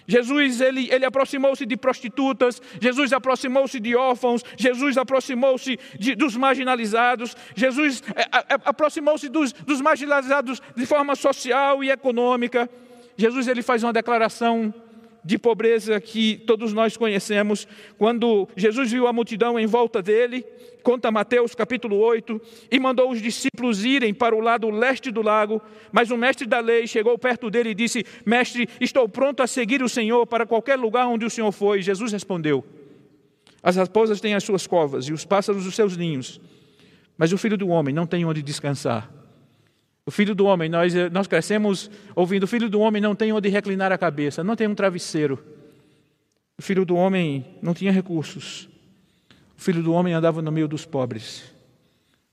Jesus 0.07 0.59
ele, 0.59 0.91
ele 0.91 1.05
aproximou-se 1.05 1.65
de 1.65 1.77
prostitutas, 1.77 2.61
Jesus 2.79 3.13
aproximou-se 3.13 3.79
de 3.79 3.95
órfãos, 3.95 4.43
Jesus 4.57 4.97
aproximou-se 4.97 5.79
dos 6.17 6.35
marginalizados, 6.35 7.35
Jesus 7.55 8.03
é, 8.15 8.21
é, 8.21 8.59
aproximou-se 8.65 9.29
dos, 9.29 9.53
dos 9.53 9.79
marginalizados 9.79 10.61
de 10.75 10.85
forma 10.85 11.15
social 11.15 11.83
e 11.83 11.91
econômica. 11.91 12.69
Jesus 13.15 13.47
ele 13.47 13.61
faz 13.61 13.83
uma 13.83 13.93
declaração 13.93 14.73
de 15.23 15.37
pobreza 15.37 15.99
que 16.01 16.37
todos 16.47 16.73
nós 16.73 16.97
conhecemos, 16.97 17.67
quando 17.97 18.47
Jesus 18.55 18.91
viu 18.91 19.07
a 19.07 19.13
multidão 19.13 19.59
em 19.59 19.65
volta 19.65 20.01
dele, 20.01 20.43
conta 20.83 21.11
Mateus 21.11 21.53
capítulo 21.53 21.97
8, 21.97 22.41
e 22.71 22.79
mandou 22.79 23.11
os 23.11 23.21
discípulos 23.21 23.85
irem 23.85 24.13
para 24.13 24.35
o 24.35 24.39
lado 24.39 24.69
leste 24.69 25.11
do 25.11 25.21
lago, 25.21 25.61
mas 25.91 26.09
o 26.09 26.17
mestre 26.17 26.47
da 26.47 26.59
lei 26.59 26.87
chegou 26.87 27.17
perto 27.17 27.49
dele 27.49 27.69
e 27.69 27.75
disse: 27.75 28.03
Mestre, 28.25 28.67
estou 28.79 29.07
pronto 29.07 29.43
a 29.43 29.47
seguir 29.47 29.83
o 29.83 29.89
Senhor 29.89 30.25
para 30.25 30.45
qualquer 30.45 30.77
lugar 30.77 31.07
onde 31.07 31.25
o 31.25 31.29
Senhor 31.29 31.51
foi. 31.51 31.81
Jesus 31.81 32.11
respondeu: 32.11 32.65
As 33.61 33.75
raposas 33.75 34.19
têm 34.19 34.33
as 34.33 34.43
suas 34.43 34.65
covas 34.65 35.07
e 35.07 35.13
os 35.13 35.23
pássaros 35.23 35.67
os 35.67 35.75
seus 35.75 35.95
ninhos, 35.95 36.41
mas 37.17 37.31
o 37.31 37.37
filho 37.37 37.57
do 37.57 37.67
homem 37.67 37.93
não 37.93 38.07
tem 38.07 38.25
onde 38.25 38.41
descansar. 38.41 39.20
O 40.11 40.13
filho 40.13 40.35
do 40.35 40.43
homem, 40.43 40.67
nós, 40.67 40.93
eh, 40.93 41.09
nós 41.09 41.25
crescemos 41.25 41.89
ouvindo: 42.13 42.43
o 42.43 42.47
filho 42.47 42.69
do 42.69 42.81
homem 42.81 43.01
não 43.01 43.15
tem 43.15 43.31
onde 43.31 43.47
reclinar 43.47 43.93
a 43.93 43.97
cabeça, 43.97 44.43
não 44.43 44.57
tem 44.57 44.67
um 44.67 44.75
travesseiro. 44.75 45.41
O 46.59 46.61
filho 46.61 46.83
do 46.83 46.97
homem 46.97 47.45
não 47.61 47.73
tinha 47.73 47.93
recursos. 47.93 48.67
O 49.57 49.61
filho 49.61 49.81
do 49.81 49.93
homem 49.93 50.13
andava 50.13 50.41
no 50.41 50.51
meio 50.51 50.67
dos 50.67 50.83
pobres. 50.83 51.45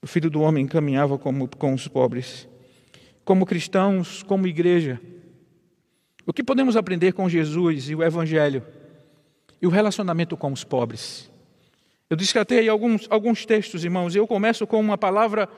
O 0.03 0.09
filho 0.09 0.29
do 0.29 0.41
homem 0.41 0.67
caminhava 0.67 1.17
como, 1.17 1.47
com 1.47 1.73
os 1.73 1.87
pobres. 1.87 2.49
Como 3.25 3.47
cristãos, 3.47 4.25
como 4.25 4.49
igreja, 4.49 5.01
o 6.27 6.33
que 6.33 6.43
podemos 6.43 6.75
aprender 6.75 7.13
com 7.13 7.29
Jesus 7.29 7.91
e 7.91 7.95
o 7.95 8.03
Evangelho 8.03 8.61
e 9.63 9.69
o 9.69 9.71
relacionamento 9.71 10.37
com 10.37 10.53
os 10.53 10.65
pobres? 10.65 11.31
Eu 12.11 12.17
descartei 12.17 12.69
alguns, 12.69 13.07
alguns 13.09 13.47
textos, 13.47 13.85
irmãos, 13.85 14.17
e 14.17 14.19
eu 14.19 14.27
começo 14.27 14.67
com 14.67 14.81
uma 14.81 14.99
palavra 14.99 15.49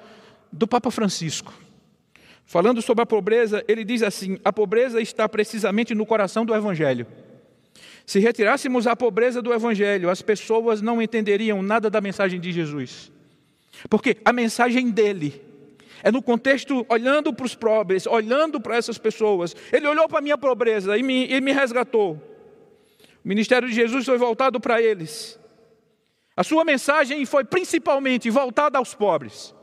do 0.52 0.68
Papa 0.68 0.90
Francisco. 0.90 1.69
Falando 2.50 2.82
sobre 2.82 3.04
a 3.04 3.06
pobreza, 3.06 3.64
ele 3.68 3.84
diz 3.84 4.02
assim: 4.02 4.36
a 4.44 4.52
pobreza 4.52 5.00
está 5.00 5.28
precisamente 5.28 5.94
no 5.94 6.04
coração 6.04 6.44
do 6.44 6.52
Evangelho. 6.52 7.06
Se 8.04 8.18
retirássemos 8.18 8.88
a 8.88 8.96
pobreza 8.96 9.40
do 9.40 9.54
Evangelho, 9.54 10.10
as 10.10 10.20
pessoas 10.20 10.82
não 10.82 11.00
entenderiam 11.00 11.62
nada 11.62 11.88
da 11.88 12.00
mensagem 12.00 12.40
de 12.40 12.50
Jesus. 12.50 13.12
Porque 13.88 14.16
a 14.24 14.32
mensagem 14.32 14.90
dele 14.90 15.40
é 16.02 16.10
no 16.10 16.20
contexto, 16.20 16.84
olhando 16.88 17.32
para 17.32 17.46
os 17.46 17.54
pobres, 17.54 18.04
olhando 18.04 18.60
para 18.60 18.76
essas 18.76 18.98
pessoas. 18.98 19.54
Ele 19.72 19.86
olhou 19.86 20.08
para 20.08 20.18
a 20.18 20.22
minha 20.22 20.36
pobreza 20.36 20.98
e 20.98 21.04
me, 21.04 21.32
e 21.32 21.40
me 21.40 21.52
resgatou. 21.52 22.20
O 23.24 23.28
ministério 23.28 23.68
de 23.68 23.74
Jesus 23.76 24.04
foi 24.04 24.18
voltado 24.18 24.58
para 24.58 24.82
eles. 24.82 25.38
A 26.36 26.42
sua 26.42 26.64
mensagem 26.64 27.24
foi 27.24 27.44
principalmente 27.44 28.28
voltada 28.28 28.76
aos 28.76 28.92
pobres. 28.92 29.54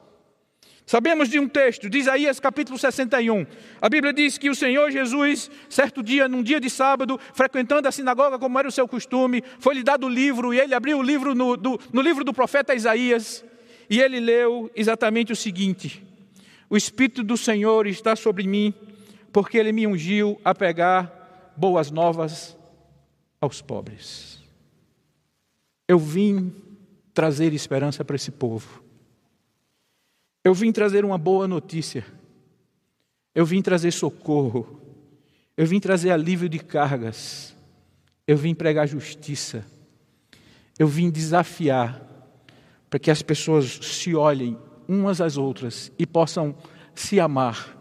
Sabemos 0.88 1.28
de 1.28 1.38
um 1.38 1.50
texto, 1.50 1.90
de 1.90 1.98
Isaías 1.98 2.40
capítulo 2.40 2.78
61. 2.78 3.46
A 3.82 3.90
Bíblia 3.90 4.14
diz 4.14 4.38
que 4.38 4.50
o 4.50 4.56
Senhor 4.56 4.90
Jesus, 4.90 5.52
certo 5.70 6.02
dia, 6.02 6.30
num 6.30 6.42
dia 6.42 6.62
de 6.62 6.70
sábado, 6.70 7.20
frequentando 7.34 7.90
a 7.90 7.92
sinagoga 7.92 8.40
como 8.40 8.58
era 8.58 8.70
o 8.70 8.72
seu 8.72 8.88
costume, 8.88 9.44
foi-lhe 9.60 9.84
dado 9.84 10.06
o 10.06 10.10
livro 10.10 10.54
e 10.54 10.62
ele 10.62 10.74
abriu 10.74 10.98
o 10.98 11.04
livro 11.04 11.36
no, 11.36 11.58
do, 11.58 11.78
no 11.92 12.02
livro 12.02 12.24
do 12.24 12.34
profeta 12.34 12.74
Isaías 12.74 13.44
e 13.90 14.00
ele 14.00 14.22
leu 14.22 14.72
exatamente 14.74 15.34
o 15.34 15.36
seguinte: 15.36 16.02
O 16.70 16.78
Espírito 16.78 17.22
do 17.22 17.36
Senhor 17.36 17.86
está 17.86 18.16
sobre 18.16 18.48
mim, 18.48 18.74
porque 19.34 19.58
ele 19.58 19.74
me 19.74 19.86
ungiu 19.86 20.40
a 20.42 20.56
pegar 20.56 21.54
boas 21.58 21.92
novas 21.92 22.58
aos 23.42 23.62
pobres. 23.62 24.42
Eu 25.86 26.00
vim 26.00 26.54
trazer 27.14 27.52
esperança 27.52 28.06
para 28.06 28.16
esse 28.16 28.32
povo. 28.32 28.87
Eu 30.48 30.54
vim 30.54 30.72
trazer 30.72 31.04
uma 31.04 31.18
boa 31.18 31.46
notícia. 31.46 32.06
Eu 33.36 33.46
vim 33.46 33.62
trazer 33.62 33.92
socorro. 33.92 34.80
Eu 35.58 35.66
vim 35.68 35.78
trazer 35.78 36.10
alívio 36.10 36.48
de 36.48 36.58
cargas. 36.58 37.54
Eu 38.26 38.38
vim 38.38 38.56
pregar 38.56 38.88
justiça. 38.88 39.66
Eu 40.80 40.88
vim 40.88 41.10
desafiar 41.10 42.02
para 42.90 42.98
que 42.98 43.12
as 43.12 43.22
pessoas 43.22 43.78
se 43.82 44.16
olhem 44.16 44.58
umas 44.88 45.20
às 45.20 45.36
outras 45.36 45.92
e 46.00 46.08
possam 46.08 46.56
se 46.96 47.20
amar. 47.20 47.78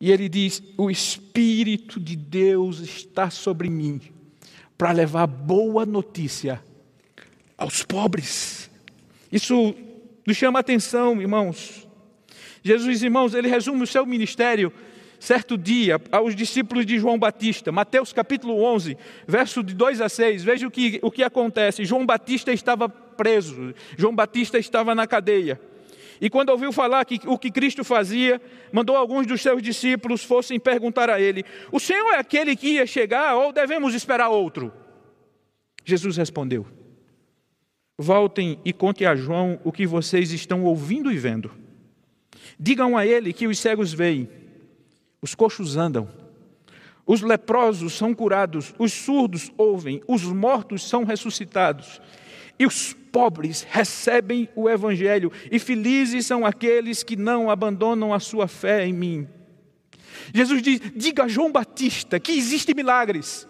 E 0.00 0.10
ele 0.10 0.28
diz: 0.28 0.60
O 0.76 0.90
Espírito 0.90 2.00
de 2.00 2.16
Deus 2.16 2.80
está 2.80 3.30
sobre 3.30 3.70
mim 3.70 4.00
para 4.76 4.90
levar 4.90 5.28
boa 5.28 5.86
notícia 5.86 6.60
aos 7.56 7.84
pobres. 7.84 8.68
Isso 9.30 9.72
nos 10.26 10.36
chama 10.36 10.58
atenção, 10.58 11.22
irmãos. 11.22 11.88
Jesus, 12.62 13.02
irmãos, 13.02 13.34
ele 13.34 13.48
resume 13.48 13.82
o 13.82 13.86
seu 13.86 14.04
ministério 14.04 14.72
certo 15.18 15.58
dia 15.58 16.00
aos 16.10 16.34
discípulos 16.34 16.86
de 16.86 16.98
João 16.98 17.18
Batista, 17.18 17.70
Mateus 17.70 18.12
capítulo 18.12 18.62
11, 18.62 18.96
verso 19.26 19.62
de 19.62 19.74
2 19.74 20.00
a 20.00 20.08
6. 20.08 20.42
Veja 20.42 20.66
o 20.66 20.70
que, 20.70 20.98
o 21.02 21.10
que 21.10 21.22
acontece. 21.22 21.84
João 21.84 22.06
Batista 22.06 22.52
estava 22.52 22.88
preso, 22.88 23.74
João 23.96 24.14
Batista 24.14 24.58
estava 24.58 24.94
na 24.94 25.06
cadeia. 25.06 25.60
E 26.20 26.28
quando 26.28 26.50
ouviu 26.50 26.70
falar 26.70 27.04
que 27.06 27.18
o 27.26 27.38
que 27.38 27.50
Cristo 27.50 27.82
fazia, 27.82 28.40
mandou 28.70 28.94
alguns 28.94 29.26
dos 29.26 29.40
seus 29.40 29.62
discípulos 29.62 30.22
fossem 30.22 30.60
perguntar 30.60 31.08
a 31.08 31.20
ele: 31.20 31.44
O 31.72 31.80
Senhor 31.80 32.12
é 32.12 32.18
aquele 32.18 32.54
que 32.56 32.74
ia 32.74 32.86
chegar 32.86 33.36
ou 33.36 33.52
devemos 33.52 33.94
esperar 33.94 34.28
outro? 34.28 34.72
Jesus 35.84 36.18
respondeu: 36.18 36.66
Voltem 37.98 38.58
e 38.64 38.72
conte 38.72 39.06
a 39.06 39.14
João 39.14 39.58
o 39.64 39.72
que 39.72 39.86
vocês 39.86 40.32
estão 40.32 40.64
ouvindo 40.64 41.10
e 41.10 41.16
vendo. 41.16 41.50
Digam 42.62 42.94
a 42.94 43.06
ele 43.06 43.32
que 43.32 43.46
os 43.46 43.58
cegos 43.58 43.90
veem, 43.90 44.28
os 45.22 45.34
coxos 45.34 45.78
andam, 45.78 46.06
os 47.06 47.22
leprosos 47.22 47.94
são 47.94 48.12
curados, 48.12 48.74
os 48.78 48.92
surdos 48.92 49.50
ouvem, 49.56 50.02
os 50.06 50.24
mortos 50.24 50.86
são 50.86 51.02
ressuscitados, 51.02 52.02
e 52.58 52.66
os 52.66 52.92
pobres 52.92 53.66
recebem 53.68 54.46
o 54.54 54.68
Evangelho, 54.68 55.32
e 55.50 55.58
felizes 55.58 56.26
são 56.26 56.44
aqueles 56.44 57.02
que 57.02 57.16
não 57.16 57.48
abandonam 57.48 58.12
a 58.12 58.20
sua 58.20 58.46
fé 58.46 58.86
em 58.86 58.92
mim. 58.92 59.26
Jesus 60.34 60.60
diz: 60.60 60.80
diga 60.94 61.24
a 61.24 61.28
João 61.28 61.50
Batista 61.50 62.20
que 62.20 62.32
existem 62.32 62.74
milagres. 62.74 63.48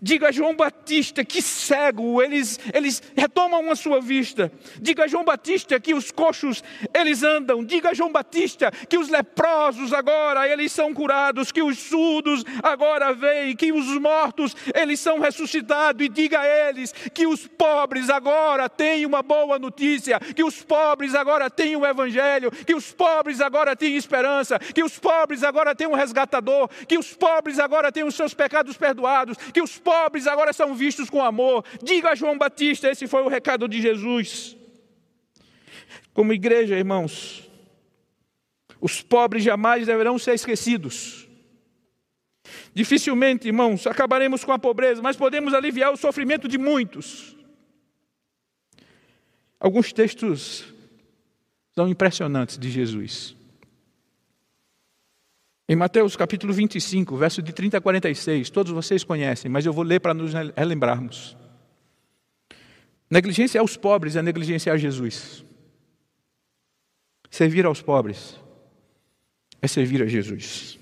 Diga 0.00 0.28
a 0.28 0.32
João 0.32 0.54
Batista 0.54 1.24
que 1.24 1.42
cego, 1.42 2.22
eles, 2.22 2.58
eles 2.72 3.02
retomam 3.16 3.70
a 3.70 3.74
sua 3.74 4.00
vista. 4.00 4.52
Diga 4.80 5.04
a 5.04 5.06
João 5.08 5.24
Batista 5.24 5.78
que 5.80 5.92
os 5.92 6.12
coxos, 6.12 6.62
eles 6.94 7.22
andam. 7.24 7.64
Diga 7.64 7.90
a 7.90 7.94
João 7.94 8.12
Batista 8.12 8.70
que 8.88 8.96
os 8.96 9.08
leprosos 9.08 9.92
agora, 9.92 10.48
eles 10.48 10.70
são 10.70 10.94
curados. 10.94 11.50
Que 11.50 11.62
os 11.62 11.78
surdos 11.78 12.44
agora 12.62 13.12
veem. 13.12 13.56
Que 13.56 13.72
os 13.72 13.86
mortos, 13.98 14.54
eles 14.72 15.00
são 15.00 15.18
ressuscitados. 15.18 16.04
E 16.04 16.08
diga 16.08 16.40
a 16.40 16.68
eles 16.68 16.92
que 17.12 17.26
os 17.26 17.46
pobres 17.48 18.08
agora 18.08 18.68
têm 18.68 19.04
uma 19.04 19.22
boa 19.22 19.58
notícia. 19.58 20.20
Que 20.20 20.44
os 20.44 20.62
pobres 20.62 21.14
agora 21.14 21.50
têm 21.50 21.74
o 21.74 21.84
Evangelho. 21.84 22.52
Que 22.52 22.74
os 22.74 22.92
pobres 22.92 23.40
agora 23.40 23.74
têm 23.74 23.96
esperança. 23.96 24.60
Que 24.60 24.84
os 24.84 24.96
pobres 24.96 25.42
agora 25.42 25.74
têm 25.74 25.88
um 25.88 25.94
resgatador. 25.94 26.68
Que 26.86 26.96
os 26.96 27.14
pobres 27.14 27.58
agora 27.58 27.90
têm 27.90 28.04
os 28.04 28.14
seus 28.14 28.32
pecados 28.32 28.76
perdoados. 28.76 29.36
Que 29.52 29.60
os 29.60 29.76
pobres 29.88 30.26
agora 30.26 30.52
são 30.52 30.74
vistos 30.74 31.08
com 31.08 31.24
amor. 31.24 31.64
Diga 31.82 32.10
a 32.10 32.14
João 32.14 32.36
Batista, 32.36 32.90
esse 32.90 33.06
foi 33.06 33.22
o 33.22 33.28
recado 33.28 33.66
de 33.66 33.80
Jesus. 33.80 34.54
Como 36.12 36.30
igreja, 36.30 36.76
irmãos, 36.76 37.48
os 38.78 39.00
pobres 39.00 39.42
jamais 39.42 39.86
deverão 39.86 40.18
ser 40.18 40.34
esquecidos. 40.34 41.26
Dificilmente, 42.74 43.46
irmãos, 43.46 43.86
acabaremos 43.86 44.44
com 44.44 44.52
a 44.52 44.58
pobreza, 44.58 45.00
mas 45.00 45.16
podemos 45.16 45.54
aliviar 45.54 45.90
o 45.90 45.96
sofrimento 45.96 46.46
de 46.46 46.58
muitos. 46.58 47.34
Alguns 49.58 49.90
textos 49.90 50.66
tão 51.74 51.88
impressionantes 51.88 52.58
de 52.58 52.68
Jesus. 52.70 53.37
Em 55.70 55.76
Mateus 55.76 56.16
capítulo 56.16 56.50
25, 56.50 57.14
verso 57.14 57.42
de 57.42 57.52
30 57.52 57.76
a 57.76 57.80
46, 57.80 58.48
todos 58.48 58.72
vocês 58.72 59.04
conhecem, 59.04 59.50
mas 59.50 59.66
eu 59.66 59.72
vou 59.72 59.84
ler 59.84 60.00
para 60.00 60.14
nos 60.14 60.32
relembrarmos. 60.56 61.36
Negligência 63.10 63.60
aos 63.60 63.76
pobres 63.76 64.16
é 64.16 64.22
negligência 64.22 64.72
a 64.72 64.78
Jesus. 64.78 65.44
Servir 67.30 67.66
aos 67.66 67.82
pobres 67.82 68.40
é 69.60 69.68
servir 69.68 70.02
a 70.02 70.06
Jesus. 70.06 70.78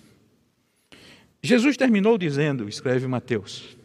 Jesus 1.43 1.77
terminou 1.77 2.17
dizendo, 2.17 2.69
escreve 2.69 3.09
Mateus: 3.09 3.77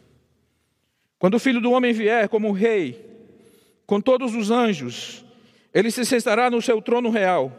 Quando 1.18 1.34
o 1.34 1.40
filho 1.40 1.60
do 1.60 1.72
homem 1.72 1.92
vier 1.92 2.28
como 2.28 2.52
rei, 2.52 3.10
com 3.86 4.00
todos 4.00 4.36
os 4.36 4.52
anjos, 4.52 5.24
ele 5.74 5.90
se 5.90 6.04
sentará 6.04 6.48
no 6.48 6.62
seu 6.62 6.80
trono 6.80 7.10
real. 7.10 7.58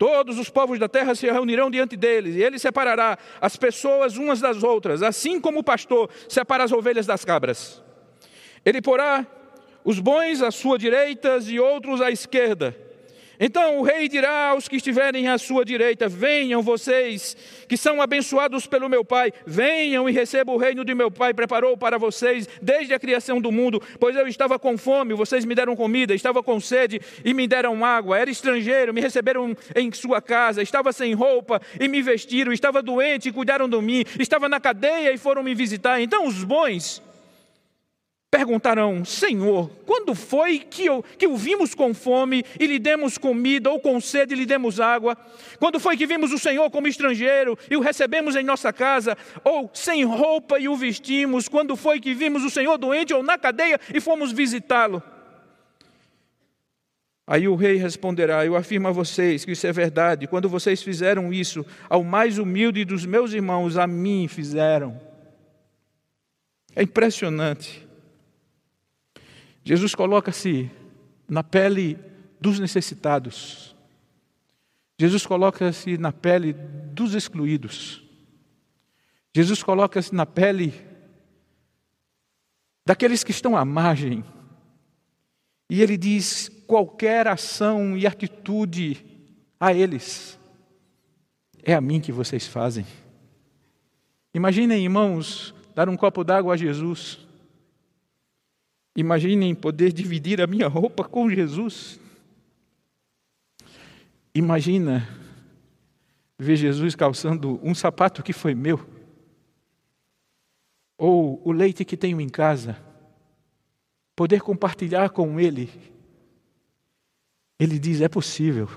Todos 0.00 0.38
os 0.38 0.48
povos 0.48 0.78
da 0.78 0.88
terra 0.88 1.14
se 1.14 1.30
reunirão 1.30 1.70
diante 1.70 1.94
dele, 1.94 2.30
e 2.30 2.42
ele 2.42 2.58
separará 2.58 3.18
as 3.38 3.54
pessoas 3.54 4.16
umas 4.16 4.40
das 4.40 4.62
outras, 4.62 5.02
assim 5.02 5.38
como 5.38 5.58
o 5.58 5.62
pastor 5.62 6.08
separa 6.26 6.64
as 6.64 6.72
ovelhas 6.72 7.04
das 7.04 7.22
cabras. 7.22 7.82
Ele 8.64 8.80
porá 8.80 9.26
os 9.84 9.98
bons 9.98 10.40
à 10.40 10.50
sua 10.50 10.78
direita 10.78 11.38
e 11.44 11.60
outros 11.60 12.00
à 12.00 12.10
esquerda. 12.10 12.74
Então 13.42 13.78
o 13.78 13.82
rei 13.82 14.06
dirá 14.06 14.48
aos 14.48 14.68
que 14.68 14.76
estiverem 14.76 15.26
à 15.26 15.38
sua 15.38 15.64
direita: 15.64 16.06
Venham 16.06 16.60
vocês, 16.60 17.34
que 17.66 17.74
são 17.74 18.02
abençoados 18.02 18.66
pelo 18.66 18.86
meu 18.86 19.02
Pai, 19.02 19.32
venham 19.46 20.06
e 20.06 20.12
recebam 20.12 20.54
o 20.54 20.58
reino 20.58 20.84
de 20.84 20.94
meu 20.94 21.10
Pai, 21.10 21.32
preparou 21.32 21.74
para 21.74 21.96
vocês 21.96 22.46
desde 22.60 22.92
a 22.92 22.98
criação 22.98 23.40
do 23.40 23.50
mundo. 23.50 23.82
Pois 23.98 24.14
eu 24.14 24.28
estava 24.28 24.58
com 24.58 24.76
fome, 24.76 25.14
vocês 25.14 25.46
me 25.46 25.54
deram 25.54 25.74
comida, 25.74 26.14
estava 26.14 26.42
com 26.42 26.60
sede 26.60 27.00
e 27.24 27.32
me 27.32 27.48
deram 27.48 27.82
água, 27.82 28.18
era 28.18 28.30
estrangeiro, 28.30 28.92
me 28.92 29.00
receberam 29.00 29.56
em 29.74 29.90
sua 29.90 30.20
casa, 30.20 30.62
estava 30.62 30.92
sem 30.92 31.14
roupa 31.14 31.62
e 31.80 31.88
me 31.88 32.02
vestiram, 32.02 32.52
estava 32.52 32.82
doente 32.82 33.30
e 33.30 33.32
cuidaram 33.32 33.66
de 33.66 33.80
mim, 33.80 34.04
estava 34.18 34.50
na 34.50 34.60
cadeia 34.60 35.14
e 35.14 35.16
foram 35.16 35.42
me 35.42 35.54
visitar. 35.54 35.98
Então 35.98 36.26
os 36.26 36.44
bons 36.44 37.02
perguntarão: 38.30 39.04
Senhor, 39.04 39.68
quando 39.84 40.14
foi 40.14 40.60
que, 40.60 40.86
eu, 40.86 41.02
que 41.18 41.26
o 41.26 41.36
vimos 41.36 41.74
com 41.74 41.92
fome 41.92 42.44
e 42.58 42.66
lhe 42.66 42.78
demos 42.78 43.18
comida, 43.18 43.70
ou 43.70 43.80
com 43.80 44.00
sede 44.00 44.34
e 44.34 44.36
lhe 44.36 44.46
demos 44.46 44.78
água? 44.78 45.16
Quando 45.58 45.80
foi 45.80 45.96
que 45.96 46.06
vimos 46.06 46.32
o 46.32 46.38
Senhor 46.38 46.70
como 46.70 46.86
estrangeiro 46.86 47.58
e 47.70 47.76
o 47.76 47.80
recebemos 47.80 48.36
em 48.36 48.44
nossa 48.44 48.72
casa, 48.72 49.16
ou 49.42 49.68
sem 49.74 50.04
roupa 50.04 50.58
e 50.58 50.68
o 50.68 50.76
vestimos? 50.76 51.48
Quando 51.48 51.76
foi 51.76 51.98
que 51.98 52.14
vimos 52.14 52.44
o 52.44 52.50
Senhor 52.50 52.78
doente 52.78 53.12
ou 53.12 53.22
na 53.22 53.36
cadeia 53.36 53.80
e 53.92 54.00
fomos 54.00 54.30
visitá-lo? 54.30 55.02
Aí 57.26 57.48
o 57.48 57.56
rei 57.56 57.76
responderá: 57.76 58.46
Eu 58.46 58.54
afirmo 58.54 58.88
a 58.88 58.92
vocês 58.92 59.44
que 59.44 59.52
isso 59.52 59.66
é 59.66 59.72
verdade. 59.72 60.28
Quando 60.28 60.48
vocês 60.48 60.82
fizeram 60.82 61.32
isso 61.32 61.66
ao 61.88 62.04
mais 62.04 62.38
humilde 62.38 62.84
dos 62.84 63.04
meus 63.04 63.32
irmãos, 63.32 63.76
a 63.76 63.86
mim 63.86 64.28
fizeram. 64.28 65.00
É 66.76 66.84
impressionante. 66.84 67.89
Jesus 69.64 69.94
coloca-se 69.94 70.70
na 71.28 71.42
pele 71.42 71.98
dos 72.40 72.58
necessitados. 72.58 73.76
Jesus 74.98 75.26
coloca-se 75.26 75.96
na 75.96 76.12
pele 76.12 76.52
dos 76.52 77.14
excluídos. 77.14 78.02
Jesus 79.34 79.62
coloca-se 79.62 80.14
na 80.14 80.26
pele 80.26 80.74
daqueles 82.84 83.22
que 83.22 83.30
estão 83.30 83.56
à 83.56 83.64
margem. 83.64 84.24
E 85.68 85.80
ele 85.80 85.96
diz: 85.96 86.50
qualquer 86.66 87.28
ação 87.28 87.96
e 87.96 88.06
atitude 88.06 89.04
a 89.58 89.72
eles, 89.72 90.38
é 91.62 91.74
a 91.74 91.80
mim 91.80 92.00
que 92.00 92.10
vocês 92.10 92.46
fazem. 92.46 92.86
Imaginem, 94.34 94.82
irmãos, 94.82 95.54
dar 95.74 95.88
um 95.88 95.96
copo 95.96 96.24
d'água 96.24 96.54
a 96.54 96.56
Jesus 96.56 97.29
Imaginem 98.96 99.54
poder 99.54 99.92
dividir 99.92 100.40
a 100.40 100.46
minha 100.46 100.68
roupa 100.68 101.04
com 101.04 101.30
Jesus. 101.30 102.00
Imagina 104.34 105.08
ver 106.38 106.56
Jesus 106.56 106.94
calçando 106.94 107.60
um 107.62 107.74
sapato 107.74 108.22
que 108.22 108.32
foi 108.32 108.54
meu, 108.54 108.84
ou 110.96 111.40
o 111.44 111.52
leite 111.52 111.84
que 111.84 111.96
tenho 111.96 112.20
em 112.20 112.28
casa, 112.28 112.76
poder 114.16 114.40
compartilhar 114.40 115.10
com 115.10 115.38
Ele. 115.38 115.70
Ele 117.58 117.78
diz: 117.78 118.00
é 118.00 118.08
possível, 118.08 118.68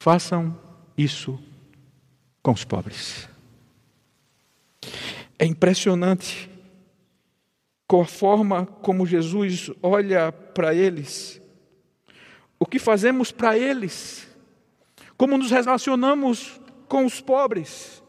façam 0.00 0.58
isso 0.96 1.38
com 2.42 2.52
os 2.52 2.64
pobres. 2.64 3.28
É 5.38 5.44
impressionante 5.44 6.48
com 7.86 8.00
a 8.00 8.06
forma 8.06 8.66
como 8.66 9.06
Jesus 9.06 9.70
olha 9.82 10.32
para 10.32 10.74
eles, 10.74 11.40
o 12.58 12.66
que 12.66 12.78
fazemos 12.78 13.30
para 13.30 13.58
eles, 13.58 14.28
como 15.16 15.36
nos 15.36 15.50
relacionamos 15.50 16.60
com 16.88 17.04
os 17.04 17.20
pobres, 17.20 18.02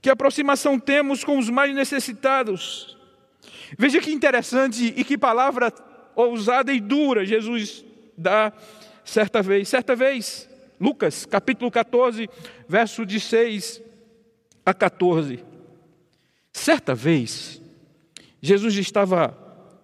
que 0.00 0.08
aproximação 0.08 0.78
temos 0.78 1.22
com 1.22 1.38
os 1.38 1.50
mais 1.50 1.74
necessitados. 1.74 2.96
Veja 3.78 4.00
que 4.00 4.12
interessante 4.12 4.94
e 4.96 5.04
que 5.04 5.18
palavra 5.18 5.72
ousada 6.16 6.72
e 6.72 6.80
dura 6.80 7.24
Jesus 7.24 7.84
dá 8.16 8.52
certa 9.04 9.42
vez. 9.42 9.68
Certa 9.68 9.94
vez, 9.94 10.48
Lucas 10.80 11.26
capítulo 11.26 11.70
14, 11.70 12.28
verso 12.68 13.04
de 13.04 13.20
6 13.20 13.82
a 14.64 14.72
14. 14.72 15.44
Certa 16.52 16.94
vez, 16.94 17.60
Jesus 18.44 18.76
estava 18.76 19.34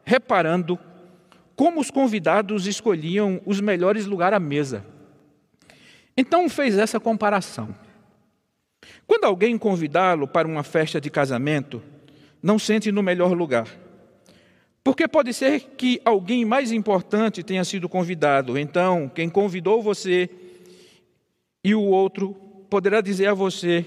reparando 0.05 0.79
como 1.57 1.81
os 1.81 1.91
convidados 1.91 2.67
escolhiam 2.67 3.41
os 3.47 3.59
melhores 3.59 4.05
lugares 4.05 4.37
à 4.37 4.39
mesa. 4.39 4.85
Então 6.15 6.47
fez 6.47 6.77
essa 6.77 7.01
comparação. 7.01 7.75
Quando 9.07 9.25
alguém 9.25 9.57
convidá-lo 9.57 10.29
para 10.29 10.47
uma 10.47 10.63
festa 10.63 11.01
de 11.01 11.09
casamento, 11.09 11.83
não 12.43 12.59
sente 12.59 12.93
no 12.93 13.03
melhor 13.03 13.33
lugar. 13.33 13.67
Porque 14.85 15.09
pode 15.09 15.33
ser 15.33 15.61
que 15.79 15.99
alguém 16.05 16.45
mais 16.45 16.71
importante 16.71 17.43
tenha 17.43 17.65
sido 17.65 17.89
convidado. 17.89 18.59
Então, 18.59 19.09
quem 19.09 19.31
convidou 19.31 19.81
você 19.81 20.29
e 21.65 21.75
o 21.75 21.81
outro 21.81 22.35
poderá 22.69 23.01
dizer 23.01 23.29
a 23.29 23.35
você: 23.35 23.87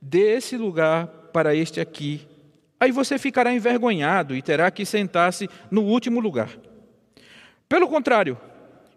dê 0.00 0.36
esse 0.38 0.56
lugar 0.56 1.06
para 1.34 1.54
este 1.54 1.82
aqui 1.82 2.29
Aí 2.80 2.90
você 2.90 3.18
ficará 3.18 3.52
envergonhado 3.52 4.34
e 4.34 4.40
terá 4.40 4.70
que 4.70 4.86
sentar-se 4.86 5.48
no 5.70 5.82
último 5.82 6.18
lugar. 6.18 6.48
Pelo 7.68 7.86
contrário, 7.86 8.38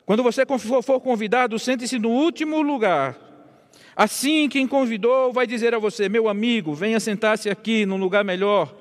quando 0.05 0.23
você 0.23 0.43
for 0.81 1.01
convidado, 1.01 1.59
sente-se 1.59 1.99
no 1.99 2.09
último 2.09 2.61
lugar. 2.61 3.19
Assim, 3.95 4.47
quem 4.49 4.65
convidou 4.65 5.33
vai 5.33 5.45
dizer 5.45 5.75
a 5.75 5.79
você: 5.79 6.07
meu 6.07 6.29
amigo, 6.29 6.73
venha 6.73 6.99
sentar-se 6.99 7.49
aqui 7.49 7.85
num 7.85 7.97
lugar 7.97 8.23
melhor. 8.23 8.73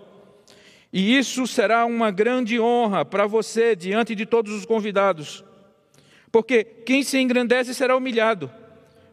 E 0.93 1.19
isso 1.19 1.47
será 1.47 1.85
uma 1.85 2.11
grande 2.11 2.61
honra 2.61 3.05
para 3.05 3.27
você 3.27 3.75
diante 3.75 4.15
de 4.15 4.25
todos 4.25 4.53
os 4.53 4.65
convidados. 4.65 5.45
Porque 6.31 6.65
quem 6.65 7.03
se 7.03 7.19
engrandece 7.19 7.75
será 7.75 7.97
humilhado, 7.97 8.51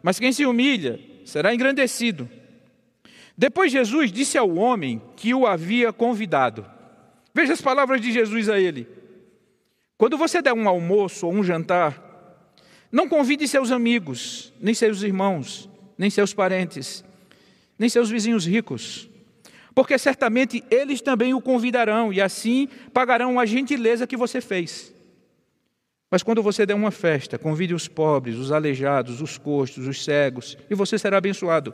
mas 0.03 0.19
quem 0.19 0.31
se 0.31 0.45
humilha 0.45 0.99
será 1.25 1.53
engrandecido. 1.53 2.29
Depois 3.39 3.71
Jesus 3.71 4.11
disse 4.11 4.37
ao 4.37 4.53
homem 4.53 5.01
que 5.15 5.33
o 5.33 5.47
havia 5.47 5.93
convidado. 5.93 6.65
Veja 7.33 7.53
as 7.53 7.61
palavras 7.61 8.01
de 8.01 8.11
Jesus 8.11 8.49
a 8.49 8.59
ele. 8.59 8.85
Quando 9.97 10.17
você 10.17 10.41
der 10.41 10.51
um 10.51 10.67
almoço 10.67 11.25
ou 11.25 11.31
um 11.31 11.41
jantar, 11.41 12.03
não 12.91 13.07
convide 13.07 13.47
seus 13.47 13.71
amigos, 13.71 14.51
nem 14.59 14.73
seus 14.73 15.03
irmãos, 15.03 15.69
nem 15.97 16.09
seus 16.09 16.33
parentes, 16.33 17.01
nem 17.77 17.87
seus 17.87 18.09
vizinhos 18.09 18.45
ricos, 18.45 19.09
porque 19.73 19.97
certamente 19.97 20.61
eles 20.69 20.99
também 20.99 21.33
o 21.33 21.39
convidarão 21.39 22.11
e 22.11 22.19
assim 22.19 22.67
pagarão 22.91 23.39
a 23.39 23.45
gentileza 23.45 24.05
que 24.05 24.17
você 24.17 24.41
fez. 24.41 24.93
Mas 26.11 26.21
quando 26.23 26.43
você 26.43 26.65
der 26.65 26.73
uma 26.73 26.91
festa, 26.91 27.37
convide 27.37 27.73
os 27.73 27.87
pobres, 27.87 28.35
os 28.35 28.51
aleijados, 28.51 29.21
os 29.21 29.37
costos, 29.37 29.87
os 29.87 30.03
cegos, 30.03 30.57
e 30.69 30.75
você 30.75 30.99
será 30.99 31.19
abençoado 31.19 31.73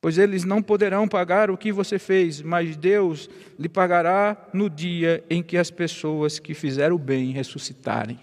pois 0.00 0.18
eles 0.18 0.44
não 0.44 0.62
poderão 0.62 1.08
pagar 1.08 1.50
o 1.50 1.56
que 1.56 1.72
você 1.72 1.98
fez, 1.98 2.40
mas 2.40 2.76
Deus 2.76 3.28
lhe 3.58 3.68
pagará 3.68 4.36
no 4.52 4.70
dia 4.70 5.24
em 5.28 5.42
que 5.42 5.56
as 5.56 5.70
pessoas 5.70 6.38
que 6.38 6.54
fizeram 6.54 6.96
o 6.96 6.98
bem 6.98 7.32
ressuscitarem. 7.32 8.18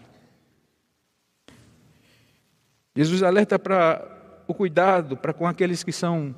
Jesus 2.96 3.24
alerta 3.24 3.60
para 3.60 4.44
o 4.48 4.54
cuidado 4.54 5.18
para 5.18 5.34
com 5.34 5.46
aqueles 5.46 5.84
que 5.84 5.92
são 5.92 6.34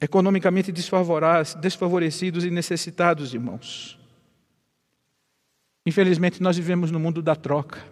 economicamente 0.00 0.72
desfavorecidos 0.72 2.44
e 2.44 2.50
necessitados, 2.50 3.32
irmãos. 3.32 3.98
Infelizmente, 5.86 6.42
nós 6.42 6.56
vivemos 6.56 6.90
no 6.90 6.98
mundo 6.98 7.22
da 7.22 7.36
troca. 7.36 7.84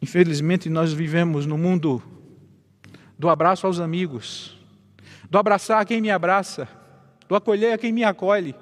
Infelizmente, 0.00 0.68
nós 0.68 0.92
vivemos 0.92 1.46
no 1.46 1.58
mundo 1.58 2.02
do 3.20 3.28
abraço 3.28 3.66
aos 3.66 3.78
amigos, 3.78 4.56
do 5.28 5.36
abraçar 5.36 5.84
quem 5.84 6.00
me 6.00 6.10
abraça, 6.10 6.66
do 7.28 7.36
acolher 7.36 7.74
a 7.74 7.76
quem 7.76 7.92
me 7.92 8.02
acolhe, 8.02 8.54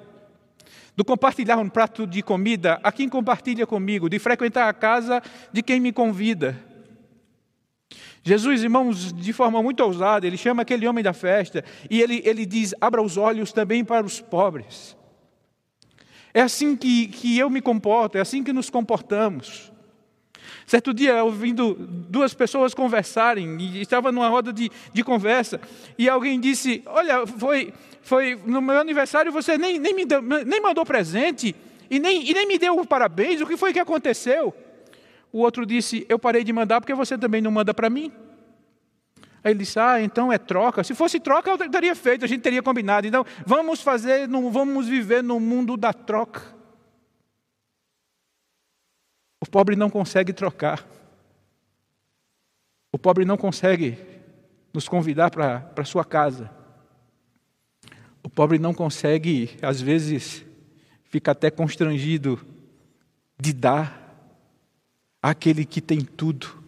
do 0.97 1.05
compartilhar 1.05 1.57
um 1.57 1.69
prato 1.69 2.05
de 2.05 2.21
comida 2.21 2.77
a 2.83 2.91
quem 2.91 3.07
compartilha 3.07 3.65
comigo, 3.65 4.09
de 4.09 4.19
frequentar 4.19 4.67
a 4.67 4.73
casa 4.73 5.23
de 5.53 5.63
quem 5.63 5.79
me 5.79 5.93
convida. 5.93 6.61
Jesus, 8.21 8.61
irmãos, 8.61 9.13
de 9.13 9.31
forma 9.31 9.63
muito 9.63 9.81
ousada, 9.81 10.27
ele 10.27 10.35
chama 10.35 10.63
aquele 10.63 10.85
homem 10.85 11.05
da 11.05 11.13
festa 11.13 11.63
e 11.89 12.01
ele, 12.01 12.21
ele 12.25 12.45
diz: 12.45 12.75
abra 12.81 13.01
os 13.01 13.15
olhos 13.15 13.53
também 13.53 13.85
para 13.85 14.05
os 14.05 14.19
pobres. 14.19 14.93
É 16.33 16.41
assim 16.41 16.75
que, 16.75 17.07
que 17.07 17.37
eu 17.39 17.49
me 17.49 17.61
comporto, 17.61 18.17
é 18.17 18.21
assim 18.21 18.43
que 18.43 18.51
nos 18.51 18.69
comportamos. 18.69 19.71
Certo 20.69 20.93
dia, 20.93 21.23
ouvindo 21.23 21.73
duas 21.79 22.31
pessoas 22.35 22.75
conversarem, 22.75 23.59
e 23.59 23.81
estava 23.81 24.11
numa 24.11 24.29
roda 24.29 24.53
de, 24.53 24.69
de 24.93 25.03
conversa, 25.03 25.59
e 25.97 26.07
alguém 26.07 26.39
disse: 26.39 26.83
Olha, 26.85 27.25
foi, 27.25 27.73
foi 28.03 28.39
no 28.45 28.61
meu 28.61 28.77
aniversário, 28.77 29.31
você 29.31 29.57
nem, 29.57 29.79
nem, 29.79 29.95
me 29.95 30.05
deu, 30.05 30.21
nem 30.21 30.61
mandou 30.61 30.85
presente, 30.85 31.55
e 31.89 31.97
nem, 31.97 32.29
e 32.29 32.35
nem 32.35 32.47
me 32.47 32.59
deu 32.59 32.85
parabéns, 32.85 33.41
o 33.41 33.47
que 33.47 33.57
foi 33.57 33.73
que 33.73 33.79
aconteceu? 33.79 34.53
O 35.33 35.39
outro 35.39 35.65
disse: 35.65 36.05
Eu 36.07 36.19
parei 36.19 36.43
de 36.43 36.53
mandar 36.53 36.79
porque 36.79 36.93
você 36.93 37.17
também 37.17 37.41
não 37.41 37.49
manda 37.49 37.73
para 37.73 37.89
mim. 37.89 38.11
Aí 39.43 39.53
ele 39.53 39.61
disse: 39.61 39.79
Ah, 39.79 39.99
então 39.99 40.31
é 40.31 40.37
troca. 40.37 40.83
Se 40.83 40.93
fosse 40.93 41.19
troca, 41.19 41.49
eu 41.49 41.57
teria 41.57 41.95
feito, 41.95 42.25
a 42.25 42.27
gente 42.27 42.41
teria 42.41 42.61
combinado. 42.61 43.07
Então, 43.07 43.25
vamos 43.43 43.81
fazer, 43.81 44.27
vamos 44.27 44.87
viver 44.87 45.23
no 45.23 45.39
mundo 45.39 45.75
da 45.75 45.91
troca. 45.91 46.58
Pobre 49.51 49.75
não 49.75 49.89
consegue 49.89 50.31
trocar. 50.31 50.87
O 52.91 52.97
pobre 52.97 53.25
não 53.25 53.37
consegue 53.37 53.97
nos 54.73 54.87
convidar 54.87 55.31
para 55.31 55.85
sua 55.85 56.05
casa. 56.05 56.51
O 58.23 58.29
pobre 58.29 58.59
não 58.59 58.73
consegue, 58.73 59.57
às 59.61 59.81
vezes, 59.81 60.45
fica 61.05 61.31
até 61.31 61.49
constrangido 61.49 62.39
de 63.39 63.53
dar 63.53 63.99
àquele 65.21 65.65
que 65.65 65.81
tem 65.81 66.01
tudo. 66.01 66.61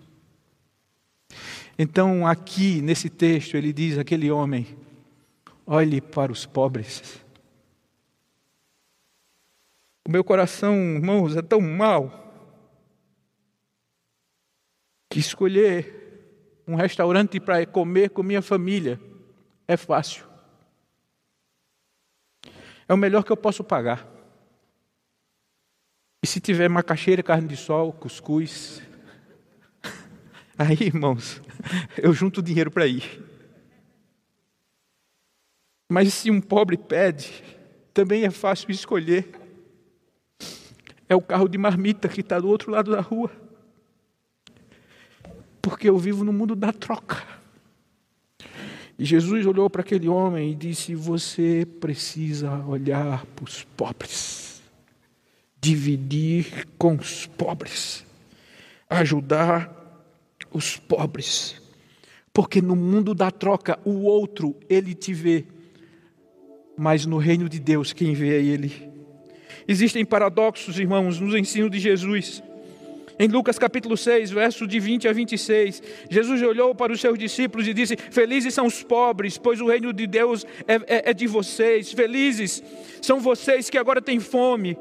Então, 1.77 2.25
aqui 2.25 2.81
nesse 2.81 3.09
texto, 3.09 3.55
ele 3.55 3.73
diz: 3.73 3.97
aquele 3.97 4.31
homem, 4.31 4.67
olhe 5.65 6.01
para 6.01 6.31
os 6.31 6.45
pobres. 6.45 7.21
O 10.07 10.11
meu 10.11 10.23
coração, 10.23 10.75
irmãos, 10.75 11.35
é 11.35 11.41
tão 11.41 11.61
mal 11.61 12.30
que 15.11 15.19
escolher 15.19 16.63
um 16.65 16.75
restaurante 16.75 17.37
para 17.37 17.65
comer 17.65 18.11
com 18.11 18.23
minha 18.23 18.41
família 18.41 18.97
é 19.67 19.75
fácil. 19.75 20.25
É 22.87 22.93
o 22.93 22.97
melhor 22.97 23.21
que 23.25 23.31
eu 23.31 23.35
posso 23.35 23.61
pagar. 23.61 24.07
E 26.23 26.27
se 26.27 26.39
tiver 26.39 26.69
macaxeira, 26.69 27.21
carne 27.21 27.49
de 27.49 27.57
sol, 27.57 27.91
cuscuz, 27.91 28.81
aí, 30.57 30.77
irmãos, 30.79 31.41
eu 31.97 32.13
junto 32.13 32.41
dinheiro 32.41 32.71
para 32.71 32.87
ir. 32.87 33.21
Mas 35.89 36.13
se 36.13 36.31
um 36.31 36.39
pobre 36.39 36.77
pede, 36.77 37.43
também 37.93 38.23
é 38.23 38.31
fácil 38.31 38.71
escolher. 38.71 39.29
É 41.09 41.13
o 41.13 41.21
carro 41.21 41.49
de 41.49 41.57
marmita 41.57 42.07
que 42.07 42.21
está 42.21 42.39
do 42.39 42.47
outro 42.47 42.71
lado 42.71 42.91
da 42.91 43.01
rua. 43.01 43.40
Porque 45.61 45.89
eu 45.89 45.97
vivo 45.97 46.23
no 46.23 46.33
mundo 46.33 46.55
da 46.55 46.73
troca. 46.73 47.23
E 48.97 49.05
Jesus 49.05 49.45
olhou 49.45 49.69
para 49.69 49.81
aquele 49.81 50.07
homem 50.07 50.51
e 50.51 50.55
disse: 50.55 50.95
Você 50.95 51.65
precisa 51.79 52.51
olhar 52.65 53.25
para 53.27 53.45
os 53.45 53.63
pobres 53.63 54.51
dividir 55.61 56.67
com 56.77 56.95
os 56.95 57.27
pobres, 57.27 58.03
ajudar 58.89 59.71
os 60.51 60.75
pobres. 60.75 61.61
Porque 62.33 62.61
no 62.61 62.75
mundo 62.75 63.13
da 63.13 63.29
troca, 63.29 63.79
o 63.85 64.01
outro, 64.01 64.55
ele 64.67 64.95
te 64.95 65.13
vê, 65.13 65.45
mas 66.75 67.05
no 67.05 67.17
reino 67.17 67.47
de 67.47 67.59
Deus, 67.59 67.93
quem 67.93 68.13
vê 68.13 68.37
é 68.37 68.41
ele. 68.41 68.89
Existem 69.67 70.03
paradoxos, 70.03 70.79
irmãos, 70.79 71.19
nos 71.19 71.35
ensinos 71.35 71.69
de 71.69 71.79
Jesus. 71.79 72.41
Em 73.21 73.27
Lucas 73.27 73.59
capítulo 73.59 73.95
6, 73.95 74.31
verso 74.31 74.65
de 74.65 74.79
20 74.79 75.07
a 75.07 75.13
26, 75.13 75.83
Jesus 76.09 76.41
olhou 76.41 76.73
para 76.73 76.91
os 76.91 76.99
seus 76.99 77.19
discípulos 77.19 77.67
e 77.67 77.73
disse: 77.73 77.95
Felizes 77.95 78.51
são 78.51 78.65
os 78.65 78.81
pobres, 78.81 79.37
pois 79.37 79.61
o 79.61 79.67
reino 79.67 79.93
de 79.93 80.07
Deus 80.07 80.43
é, 80.67 80.73
é, 80.73 81.11
é 81.11 81.13
de 81.13 81.27
vocês. 81.27 81.91
Felizes 81.91 82.63
são 82.99 83.19
vocês 83.19 83.69
que 83.69 83.77
agora 83.77 84.01
têm 84.01 84.19
fome, 84.19 84.75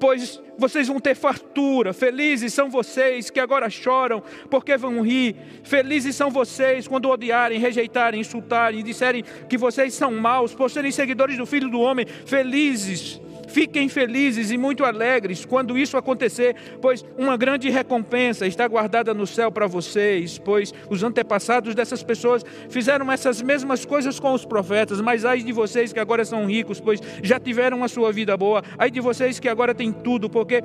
pois 0.00 0.40
vocês 0.56 0.88
vão 0.88 0.98
ter 0.98 1.14
fartura. 1.14 1.92
Felizes 1.92 2.54
são 2.54 2.70
vocês 2.70 3.28
que 3.28 3.38
agora 3.38 3.68
choram, 3.68 4.22
porque 4.48 4.74
vão 4.78 5.02
rir. 5.02 5.36
Felizes 5.62 6.16
são 6.16 6.30
vocês 6.30 6.88
quando 6.88 7.10
odiarem, 7.10 7.58
rejeitarem, 7.58 8.22
insultarem 8.22 8.80
e 8.80 8.82
disserem 8.82 9.22
que 9.50 9.58
vocês 9.58 9.92
são 9.92 10.12
maus, 10.12 10.54
por 10.54 10.70
serem 10.70 10.90
seguidores 10.90 11.36
do 11.36 11.44
Filho 11.44 11.68
do 11.68 11.78
Homem. 11.78 12.06
Felizes 12.24 13.20
Fiquem 13.52 13.86
felizes 13.86 14.50
e 14.50 14.56
muito 14.56 14.82
alegres 14.82 15.44
quando 15.44 15.76
isso 15.76 15.98
acontecer, 15.98 16.56
pois 16.80 17.04
uma 17.18 17.36
grande 17.36 17.68
recompensa 17.68 18.46
está 18.46 18.66
guardada 18.66 19.12
no 19.12 19.26
céu 19.26 19.52
para 19.52 19.66
vocês, 19.66 20.38
pois 20.38 20.72
os 20.88 21.02
antepassados 21.02 21.74
dessas 21.74 22.02
pessoas 22.02 22.42
fizeram 22.70 23.12
essas 23.12 23.42
mesmas 23.42 23.84
coisas 23.84 24.18
com 24.18 24.32
os 24.32 24.46
profetas, 24.46 25.02
mas 25.02 25.26
ai 25.26 25.42
de 25.42 25.52
vocês 25.52 25.92
que 25.92 26.00
agora 26.00 26.24
são 26.24 26.46
ricos, 26.46 26.80
pois 26.80 26.98
já 27.22 27.38
tiveram 27.38 27.84
a 27.84 27.88
sua 27.88 28.10
vida 28.10 28.34
boa, 28.38 28.62
ai 28.78 28.90
de 28.90 29.00
vocês 29.00 29.38
que 29.38 29.50
agora 29.50 29.74
têm 29.74 29.92
tudo, 29.92 30.30
porque 30.30 30.62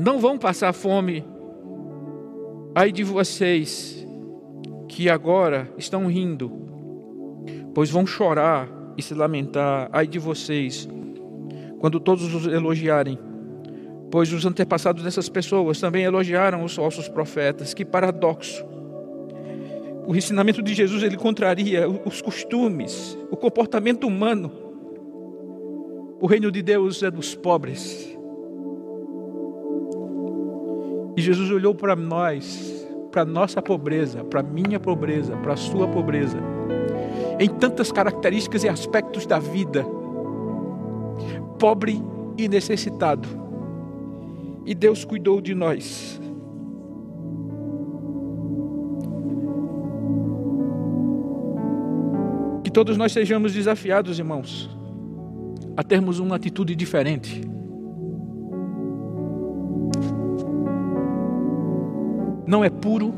não 0.00 0.18
vão 0.18 0.38
passar 0.38 0.72
fome. 0.72 1.26
Ai 2.74 2.90
de 2.90 3.04
vocês 3.04 4.06
que 4.88 5.10
agora 5.10 5.70
estão 5.76 6.06
rindo, 6.06 6.50
pois 7.74 7.90
vão 7.90 8.06
chorar 8.06 8.66
e 8.96 9.02
se 9.02 9.12
lamentar. 9.12 9.90
Ai 9.92 10.06
de 10.06 10.18
vocês 10.18 10.88
quando 11.78 12.00
todos 12.00 12.34
os 12.34 12.46
elogiarem. 12.46 13.18
Pois 14.10 14.32
os 14.32 14.46
antepassados 14.46 15.02
dessas 15.02 15.28
pessoas 15.28 15.80
também 15.80 16.04
elogiaram 16.04 16.64
os 16.64 16.74
falsos 16.74 17.08
profetas. 17.08 17.74
Que 17.74 17.84
paradoxo. 17.84 18.64
O 20.06 20.14
ensinamento 20.14 20.62
de 20.62 20.72
Jesus 20.72 21.02
ele 21.02 21.16
contraria 21.16 21.88
os 21.88 22.22
costumes, 22.22 23.18
o 23.30 23.36
comportamento 23.36 24.06
humano. 24.06 24.52
O 26.20 26.26
reino 26.26 26.50
de 26.50 26.62
Deus 26.62 27.02
é 27.02 27.10
dos 27.10 27.34
pobres. 27.34 28.16
E 31.16 31.20
Jesus 31.20 31.50
olhou 31.50 31.74
para 31.74 31.96
nós, 31.96 32.86
para 33.10 33.24
nossa 33.24 33.60
pobreza, 33.60 34.22
para 34.22 34.42
minha 34.42 34.78
pobreza, 34.78 35.36
para 35.38 35.56
sua 35.56 35.88
pobreza, 35.88 36.38
em 37.40 37.48
tantas 37.48 37.90
características 37.90 38.62
e 38.64 38.68
aspectos 38.68 39.26
da 39.26 39.38
vida 39.38 39.84
pobre 41.58 42.02
e 42.36 42.48
necessitado. 42.48 43.28
E 44.64 44.74
Deus 44.74 45.04
cuidou 45.04 45.40
de 45.40 45.54
nós. 45.54 46.20
Que 52.64 52.70
todos 52.70 52.96
nós 52.96 53.12
sejamos 53.12 53.54
desafiados, 53.54 54.18
irmãos, 54.18 54.68
a 55.76 55.82
termos 55.82 56.18
uma 56.18 56.36
atitude 56.36 56.74
diferente. 56.74 57.40
Não 62.46 62.64
é 62.64 62.70
puro 62.70 63.12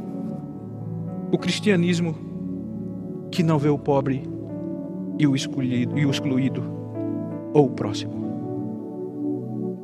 o 1.31 1.39
cristianismo 1.39 2.15
que 3.31 3.43
não 3.43 3.59
vê 3.59 3.69
o 3.69 3.79
pobre 3.79 4.23
e 5.19 5.27
o 5.27 5.35
excluído, 5.35 5.99
e 5.99 6.07
o 6.07 6.11
excluído 6.11 6.63
ou 7.53 7.67
o 7.67 7.71
próximo. 7.71 8.28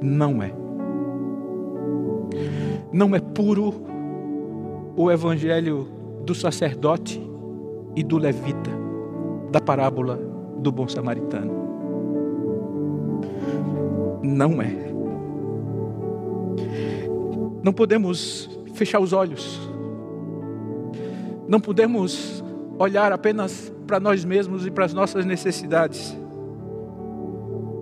Não 0.05 0.43
é. 0.43 0.53
Não 2.93 3.17
é 3.17 3.21
puro 3.21 3.73
o 4.95 5.11
evangelho 5.11 5.89
do 6.27 6.35
sacerdote 6.35 7.19
e 7.97 8.03
do 8.03 8.19
levita, 8.19 8.71
da 9.51 9.63
parábola 9.63 10.21
do 10.59 10.71
bom 10.71 10.87
samaritano. 10.87 11.53
Não 14.23 14.61
é. 14.61 14.93
Não 17.63 17.73
podemos 17.73 18.51
fechar 18.75 19.01
os 19.01 19.15
olhos. 19.15 19.59
Não 21.49 21.59
podemos 21.59 22.45
olhar 22.79 23.11
apenas 23.11 23.73
para 23.87 23.99
nós 23.99 24.23
mesmos 24.23 24.67
e 24.67 24.71
para 24.71 24.85
as 24.85 24.93
nossas 24.93 25.25
necessidades. 25.25 26.15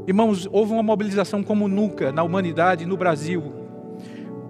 Irmãos, 0.07 0.49
houve 0.51 0.73
uma 0.73 0.83
mobilização 0.83 1.43
como 1.43 1.69
nunca 1.69 2.11
na 2.11 2.23
humanidade, 2.23 2.85
no 2.85 2.97
Brasil, 2.97 3.53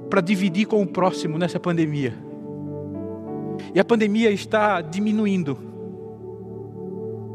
para 0.08 0.20
dividir 0.20 0.66
com 0.66 0.80
o 0.82 0.86
próximo 0.86 1.36
nessa 1.36 1.60
pandemia. 1.60 2.14
E 3.74 3.80
a 3.80 3.84
pandemia 3.84 4.30
está 4.30 4.80
diminuindo. 4.80 5.58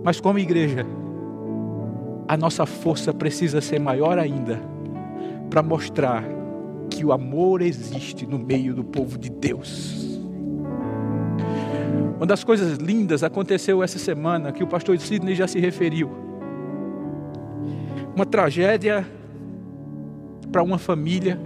Mas 0.03 0.19
como 0.19 0.39
igreja, 0.39 0.86
a 2.27 2.36
nossa 2.36 2.65
força 2.65 3.13
precisa 3.13 3.62
ser 3.62 3.80
maior 3.80 4.17
ainda 4.17 4.60
para 5.49 5.62
mostrar 5.62 6.23
que 6.89 7.06
o 7.06 7.12
amor 7.12 7.62
existe 7.62 8.25
no 8.25 8.39
meio 8.39 8.73
do 8.73 8.84
povo 8.84 9.17
de 9.17 9.30
Deus. 9.30 10.19
Uma 12.17 12.25
das 12.25 12.43
coisas 12.43 12.80
lindas 12.80 13.21
aconteceu 13.21 13.84
essa 13.84 13.99
semana 13.99 14.51
que 14.51 14.63
o 14.63 14.67
pastor 14.67 14.97
Sidney 14.97 15.36
já 15.36 15.47
se 15.47 15.60
referiu. 15.60 16.26
Uma 18.17 18.25
tragédia 18.25 19.06
para 20.51 20.63
uma 20.63 20.80
família, 20.80 21.39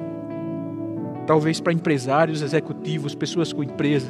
talvez 1.28 1.60
para 1.60 1.74
empresários, 1.74 2.42
executivos, 2.42 3.14
pessoas 3.14 3.52
com 3.52 3.62
empresa. 3.62 4.10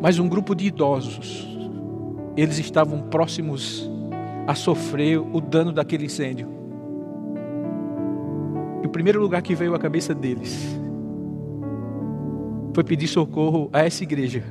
Mas 0.00 0.18
um 0.18 0.26
grupo 0.26 0.54
de 0.54 0.68
idosos, 0.68 1.46
eles 2.38 2.58
estavam 2.58 3.02
próximos 3.02 3.86
a 4.46 4.54
sofrer 4.54 5.18
o 5.18 5.42
dano 5.42 5.72
daquele 5.72 6.06
incêndio. 6.06 6.48
E 8.82 8.86
o 8.86 8.88
primeiro 8.88 9.20
lugar 9.20 9.42
que 9.42 9.54
veio 9.54 9.74
à 9.74 9.78
cabeça 9.78 10.14
deles 10.14 10.74
foi 12.72 12.82
pedir 12.82 13.08
socorro 13.08 13.68
a 13.74 13.84
essa 13.84 14.02
igreja, 14.02 14.42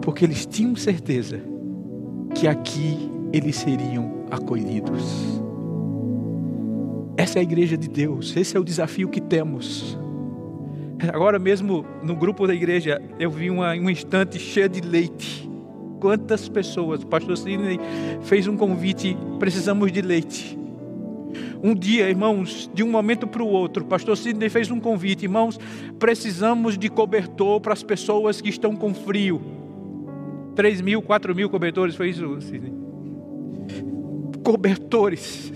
porque 0.00 0.24
eles 0.24 0.46
tinham 0.46 0.76
certeza 0.76 1.40
que 2.32 2.46
aqui 2.46 3.10
eles 3.32 3.56
seriam 3.56 4.19
acolhidos. 4.30 5.40
Essa 7.16 7.38
é 7.38 7.40
a 7.40 7.42
igreja 7.42 7.76
de 7.76 7.88
Deus, 7.88 8.34
esse 8.36 8.56
é 8.56 8.60
o 8.60 8.64
desafio 8.64 9.08
que 9.08 9.20
temos. 9.20 9.98
Agora 11.12 11.38
mesmo 11.38 11.84
no 12.02 12.14
grupo 12.14 12.46
da 12.46 12.54
igreja 12.54 13.00
eu 13.18 13.30
vi 13.30 13.50
uma, 13.50 13.72
um 13.72 13.90
instante 13.90 14.38
cheio 14.38 14.68
de 14.68 14.80
leite. 14.80 15.48
Quantas 16.00 16.48
pessoas, 16.48 17.02
o 17.02 17.06
pastor 17.06 17.36
Sidney 17.36 17.78
fez 18.22 18.46
um 18.46 18.56
convite, 18.56 19.16
precisamos 19.38 19.92
de 19.92 20.00
leite. 20.00 20.58
Um 21.62 21.74
dia, 21.74 22.08
irmãos, 22.08 22.70
de 22.72 22.82
um 22.82 22.90
momento 22.90 23.26
para 23.26 23.42
o 23.42 23.46
outro, 23.46 23.84
o 23.84 23.86
pastor 23.86 24.16
Sidney 24.16 24.48
fez 24.48 24.70
um 24.70 24.80
convite, 24.80 25.24
irmãos, 25.24 25.60
precisamos 25.98 26.78
de 26.78 26.88
cobertor 26.88 27.60
para 27.60 27.74
as 27.74 27.82
pessoas 27.82 28.40
que 28.40 28.48
estão 28.48 28.74
com 28.74 28.94
frio. 28.94 29.42
3 30.56 30.80
mil, 30.80 31.02
4 31.02 31.34
mil 31.34 31.50
cobertores, 31.50 31.94
foi 31.94 32.08
isso, 32.08 32.40
Sidney? 32.40 32.79
Cobertores. 34.44 35.52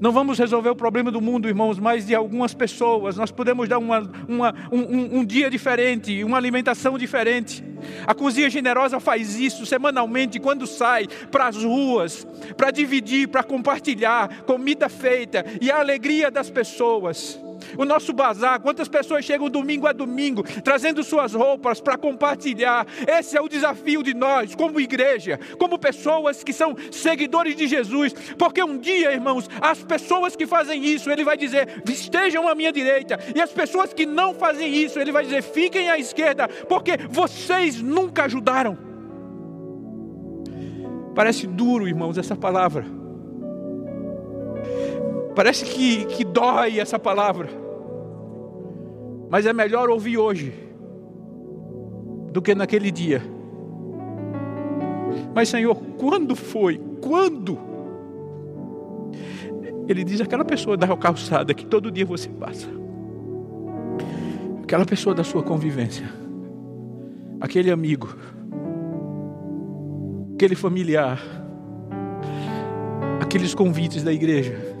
Não 0.00 0.12
vamos 0.12 0.38
resolver 0.38 0.70
o 0.70 0.76
problema 0.76 1.10
do 1.10 1.20
mundo, 1.20 1.48
irmãos, 1.48 1.78
mas 1.78 2.06
de 2.06 2.14
algumas 2.14 2.54
pessoas. 2.54 3.16
Nós 3.16 3.30
podemos 3.30 3.68
dar 3.68 3.78
uma, 3.78 4.10
uma, 4.28 4.54
um, 4.72 5.18
um 5.18 5.24
dia 5.24 5.50
diferente, 5.50 6.22
uma 6.24 6.36
alimentação 6.36 6.96
diferente. 6.98 7.62
A 8.06 8.14
cozinha 8.14 8.50
generosa 8.50 8.98
faz 9.00 9.38
isso 9.38 9.66
semanalmente 9.66 10.38
quando 10.40 10.66
sai 10.66 11.06
para 11.30 11.48
as 11.48 11.62
ruas, 11.62 12.26
para 12.56 12.70
dividir, 12.70 13.28
para 13.28 13.42
compartilhar 13.42 14.42
comida 14.42 14.88
feita 14.88 15.44
e 15.60 15.70
a 15.70 15.78
alegria 15.78 16.30
das 16.30 16.50
pessoas 16.50 17.38
o 17.76 17.84
nosso 17.84 18.12
bazar, 18.12 18.60
quantas 18.60 18.88
pessoas 18.88 19.24
chegam 19.24 19.48
domingo 19.48 19.86
a 19.86 19.92
domingo 19.92 20.42
trazendo 20.62 21.02
suas 21.02 21.34
roupas 21.34 21.80
para 21.80 21.96
compartilhar. 21.96 22.86
Esse 23.06 23.36
é 23.36 23.40
o 23.40 23.48
desafio 23.48 24.02
de 24.02 24.14
nós, 24.14 24.54
como 24.54 24.80
igreja, 24.80 25.38
como 25.58 25.78
pessoas 25.78 26.42
que 26.42 26.52
são 26.52 26.76
seguidores 26.90 27.56
de 27.56 27.66
Jesus, 27.66 28.12
porque 28.36 28.62
um 28.62 28.78
dia, 28.78 29.12
irmãos, 29.12 29.48
as 29.60 29.82
pessoas 29.82 30.36
que 30.36 30.46
fazem 30.46 30.84
isso, 30.84 31.10
ele 31.10 31.24
vai 31.24 31.36
dizer: 31.36 31.82
estejam 31.88 32.48
à 32.48 32.54
minha 32.54 32.72
direita, 32.72 33.18
e 33.34 33.40
as 33.40 33.52
pessoas 33.52 33.92
que 33.92 34.06
não 34.06 34.34
fazem 34.34 34.72
isso, 34.74 34.98
ele 34.98 35.12
vai 35.12 35.24
dizer: 35.24 35.42
fiquem 35.42 35.90
à 35.90 35.98
esquerda, 35.98 36.48
porque 36.68 36.92
vocês 37.08 37.80
nunca 37.80 38.24
ajudaram. 38.24 38.78
Parece 41.14 41.46
duro, 41.46 41.88
irmãos, 41.88 42.16
essa 42.16 42.36
palavra. 42.36 42.86
Parece 45.38 45.64
que, 45.64 46.04
que 46.06 46.24
dói 46.24 46.80
essa 46.80 46.98
palavra. 46.98 47.48
Mas 49.30 49.46
é 49.46 49.52
melhor 49.52 49.88
ouvir 49.88 50.18
hoje 50.18 50.52
do 52.32 52.42
que 52.42 52.56
naquele 52.56 52.90
dia. 52.90 53.22
Mas, 55.32 55.48
Senhor, 55.48 55.76
quando 55.96 56.34
foi? 56.34 56.80
Quando? 57.00 57.56
Ele 59.86 60.02
diz: 60.02 60.20
aquela 60.20 60.44
pessoa 60.44 60.76
da 60.76 60.88
calçada 60.96 61.54
que 61.54 61.64
todo 61.64 61.88
dia 61.88 62.04
você 62.04 62.28
passa, 62.28 62.66
aquela 64.64 64.84
pessoa 64.84 65.14
da 65.14 65.22
sua 65.22 65.44
convivência, 65.44 66.12
aquele 67.40 67.70
amigo, 67.70 68.12
aquele 70.34 70.56
familiar, 70.56 71.22
aqueles 73.20 73.54
convites 73.54 74.02
da 74.02 74.12
igreja 74.12 74.77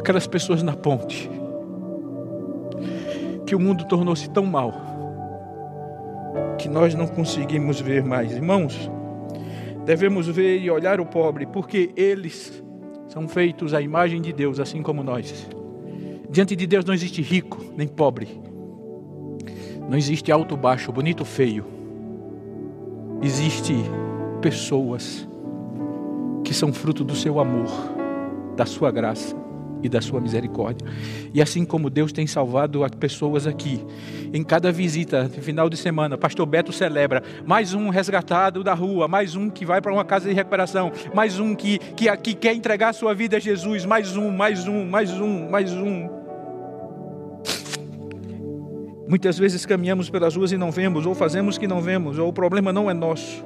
aquelas 0.00 0.26
pessoas 0.26 0.62
na 0.62 0.74
ponte, 0.74 1.30
que 3.46 3.54
o 3.54 3.60
mundo 3.60 3.84
tornou-se 3.84 4.28
tão 4.30 4.46
mal, 4.46 4.72
que 6.56 6.68
nós 6.68 6.94
não 6.94 7.06
conseguimos 7.06 7.80
ver 7.80 8.02
mais. 8.02 8.32
Irmãos, 8.32 8.90
devemos 9.84 10.26
ver 10.26 10.58
e 10.58 10.70
olhar 10.70 11.00
o 11.00 11.06
pobre, 11.06 11.46
porque 11.46 11.90
eles 11.94 12.62
são 13.08 13.28
feitos 13.28 13.74
à 13.74 13.80
imagem 13.80 14.22
de 14.22 14.32
Deus, 14.32 14.58
assim 14.58 14.82
como 14.82 15.04
nós. 15.04 15.48
Diante 16.30 16.56
de 16.56 16.66
Deus 16.66 16.84
não 16.84 16.94
existe 16.94 17.20
rico 17.20 17.62
nem 17.76 17.86
pobre, 17.86 18.40
não 19.88 19.98
existe 19.98 20.32
alto, 20.32 20.56
baixo, 20.56 20.90
bonito, 20.90 21.24
feio. 21.26 21.66
Existe 23.22 23.74
pessoas 24.40 25.28
que 26.42 26.54
são 26.54 26.72
fruto 26.72 27.04
do 27.04 27.14
seu 27.14 27.38
amor, 27.38 27.68
da 28.56 28.64
sua 28.64 28.90
graça 28.90 29.39
e 29.82 29.88
da 29.88 30.00
sua 30.00 30.20
misericórdia. 30.20 30.86
E 31.32 31.40
assim 31.40 31.64
como 31.64 31.90
Deus 31.90 32.12
tem 32.12 32.26
salvado 32.26 32.84
as 32.84 32.90
pessoas 32.92 33.46
aqui, 33.46 33.84
em 34.32 34.42
cada 34.42 34.70
visita, 34.70 35.24
no 35.24 35.42
final 35.42 35.68
de 35.68 35.76
semana, 35.76 36.16
pastor 36.16 36.46
Beto 36.46 36.72
celebra 36.72 37.22
mais 37.44 37.74
um 37.74 37.88
resgatado 37.88 38.62
da 38.62 38.74
rua, 38.74 39.08
mais 39.08 39.34
um 39.34 39.50
que 39.50 39.64
vai 39.64 39.80
para 39.80 39.92
uma 39.92 40.04
casa 40.04 40.28
de 40.28 40.34
recuperação, 40.34 40.92
mais 41.14 41.38
um 41.38 41.54
que, 41.54 41.78
que, 41.96 42.14
que 42.18 42.34
quer 42.34 42.54
entregar 42.54 42.92
sua 42.92 43.14
vida 43.14 43.36
a 43.36 43.40
Jesus, 43.40 43.84
mais 43.84 44.16
um, 44.16 44.30
mais 44.30 44.66
um, 44.66 44.86
mais 44.86 45.10
um, 45.12 45.50
mais 45.50 45.72
um. 45.72 46.20
Muitas 49.08 49.36
vezes 49.36 49.66
caminhamos 49.66 50.08
pelas 50.08 50.36
ruas 50.36 50.52
e 50.52 50.56
não 50.56 50.70
vemos, 50.70 51.04
ou 51.04 51.16
fazemos 51.16 51.58
que 51.58 51.66
não 51.66 51.80
vemos, 51.80 52.16
ou 52.16 52.28
o 52.28 52.32
problema 52.32 52.72
não 52.72 52.88
é 52.88 52.94
nosso. 52.94 53.44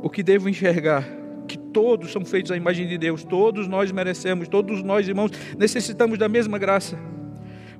O 0.00 0.08
que 0.08 0.22
devo 0.22 0.48
enxergar 0.48 1.21
que 1.52 1.58
todos 1.58 2.10
são 2.10 2.24
feitos 2.24 2.50
à 2.50 2.56
imagem 2.56 2.86
de 2.86 2.96
Deus, 2.98 3.22
todos 3.22 3.68
nós 3.68 3.92
merecemos, 3.92 4.48
todos 4.48 4.82
nós, 4.82 5.06
irmãos, 5.06 5.30
necessitamos 5.58 6.18
da 6.18 6.28
mesma 6.28 6.58
graça. 6.58 6.98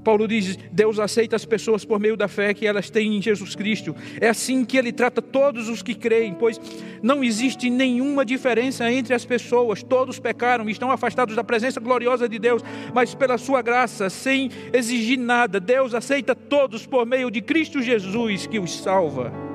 Paulo 0.02 0.26
diz: 0.26 0.58
Deus 0.70 0.98
aceita 0.98 1.36
as 1.36 1.44
pessoas 1.44 1.84
por 1.84 1.98
meio 1.98 2.16
da 2.16 2.28
fé 2.28 2.52
que 2.52 2.66
elas 2.66 2.90
têm 2.90 3.16
em 3.16 3.22
Jesus 3.22 3.54
Cristo. 3.54 3.94
É 4.20 4.28
assim 4.28 4.64
que 4.64 4.76
Ele 4.76 4.92
trata 4.92 5.22
todos 5.22 5.68
os 5.68 5.82
que 5.82 5.94
creem, 5.94 6.34
pois 6.34 6.60
não 7.02 7.22
existe 7.22 7.70
nenhuma 7.70 8.24
diferença 8.24 8.90
entre 8.90 9.14
as 9.14 9.24
pessoas. 9.24 9.82
Todos 9.82 10.18
pecaram 10.18 10.68
e 10.68 10.72
estão 10.72 10.90
afastados 10.90 11.36
da 11.36 11.44
presença 11.44 11.80
gloriosa 11.80 12.28
de 12.28 12.38
Deus, 12.38 12.62
mas 12.92 13.14
pela 13.14 13.38
Sua 13.38 13.62
graça, 13.62 14.10
sem 14.10 14.50
exigir 14.72 15.18
nada, 15.18 15.60
Deus 15.60 15.94
aceita 15.94 16.34
todos 16.34 16.86
por 16.86 17.06
meio 17.06 17.30
de 17.30 17.40
Cristo 17.40 17.80
Jesus 17.80 18.46
que 18.46 18.58
os 18.58 18.76
salva. 18.82 19.51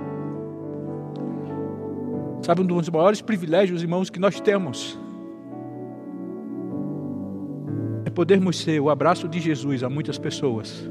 Sabe, 2.41 2.61
um 2.61 2.65
dos 2.65 2.89
maiores 2.89 3.21
privilégios, 3.21 3.81
irmãos, 3.81 4.09
que 4.09 4.19
nós 4.19 4.39
temos 4.39 4.97
é 8.05 8.09
podermos 8.09 8.57
ser 8.57 8.79
o 8.79 8.89
abraço 8.89 9.27
de 9.27 9.39
Jesus 9.39 9.83
a 9.83 9.89
muitas 9.89 10.17
pessoas. 10.17 10.89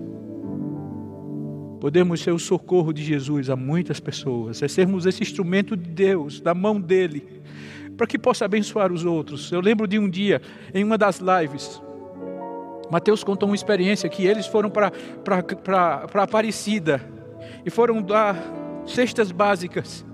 Podemos 1.80 2.20
ser 2.20 2.32
o 2.32 2.38
socorro 2.38 2.92
de 2.92 3.02
Jesus 3.02 3.48
a 3.48 3.56
muitas 3.56 4.00
pessoas, 4.00 4.62
é 4.62 4.68
sermos 4.68 5.06
esse 5.06 5.22
instrumento 5.22 5.76
de 5.76 5.88
Deus, 5.90 6.40
da 6.40 6.54
mão 6.54 6.80
dele, 6.80 7.42
para 7.96 8.06
que 8.06 8.18
possa 8.18 8.44
abençoar 8.44 8.92
os 8.92 9.04
outros. 9.04 9.50
Eu 9.52 9.60
lembro 9.60 9.86
de 9.86 9.98
um 9.98 10.08
dia, 10.08 10.42
em 10.74 10.82
uma 10.82 10.98
das 10.98 11.20
lives, 11.20 11.80
Mateus 12.90 13.24
contou 13.24 13.48
uma 13.48 13.54
experiência 13.54 14.08
que 14.08 14.26
eles 14.26 14.46
foram 14.46 14.70
para 14.70 14.92
Aparecida 16.22 17.00
e 17.64 17.70
foram 17.70 18.00
dar 18.00 18.36
cestas 18.86 19.32
básicas. 19.32 20.05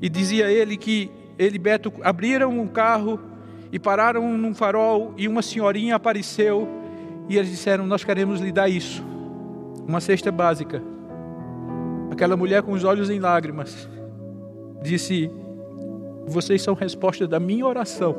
E 0.00 0.08
dizia 0.08 0.50
ele 0.50 0.76
que 0.76 1.10
ele 1.38 1.56
e 1.56 1.58
Beto 1.58 1.92
abriram 2.02 2.58
um 2.58 2.66
carro 2.66 3.18
e 3.72 3.78
pararam 3.78 4.36
num 4.36 4.54
farol 4.54 5.14
e 5.16 5.28
uma 5.28 5.42
senhorinha 5.42 5.96
apareceu 5.96 6.68
e 7.28 7.36
eles 7.36 7.50
disseram: 7.50 7.86
Nós 7.86 8.04
queremos 8.04 8.40
lhe 8.40 8.52
dar 8.52 8.68
isso, 8.68 9.02
uma 9.86 10.00
cesta 10.00 10.30
básica. 10.32 10.82
Aquela 12.10 12.36
mulher 12.36 12.62
com 12.62 12.72
os 12.72 12.84
olhos 12.84 13.08
em 13.08 13.20
lágrimas 13.20 13.88
disse: 14.82 15.30
Vocês 16.26 16.60
são 16.60 16.74
resposta 16.74 17.26
da 17.26 17.38
minha 17.38 17.66
oração, 17.66 18.16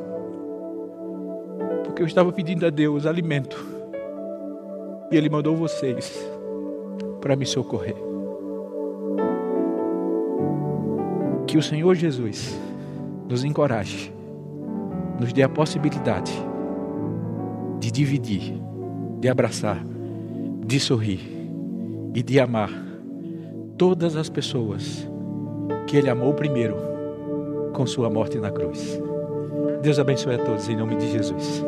porque 1.84 2.02
eu 2.02 2.06
estava 2.06 2.32
pedindo 2.32 2.66
a 2.66 2.70
Deus 2.70 3.06
alimento. 3.06 3.64
E 5.10 5.16
Ele 5.16 5.28
mandou 5.28 5.54
vocês 5.54 6.26
para 7.20 7.36
me 7.36 7.44
socorrer. 7.44 8.11
Que 11.52 11.58
o 11.58 11.62
Senhor 11.62 11.94
Jesus 11.94 12.58
nos 13.28 13.44
encoraje, 13.44 14.10
nos 15.20 15.34
dê 15.34 15.42
a 15.42 15.48
possibilidade 15.50 16.32
de 17.78 17.90
dividir, 17.90 18.58
de 19.20 19.28
abraçar, 19.28 19.84
de 20.66 20.80
sorrir 20.80 21.20
e 22.14 22.22
de 22.22 22.40
amar 22.40 22.70
todas 23.76 24.16
as 24.16 24.30
pessoas 24.30 25.06
que 25.86 25.98
Ele 25.98 26.08
amou 26.08 26.32
primeiro 26.32 26.74
com 27.74 27.86
Sua 27.86 28.08
morte 28.08 28.38
na 28.38 28.50
cruz. 28.50 28.98
Deus 29.82 29.98
abençoe 29.98 30.36
a 30.36 30.38
todos 30.38 30.70
em 30.70 30.76
nome 30.76 30.96
de 30.96 31.12
Jesus. 31.12 31.62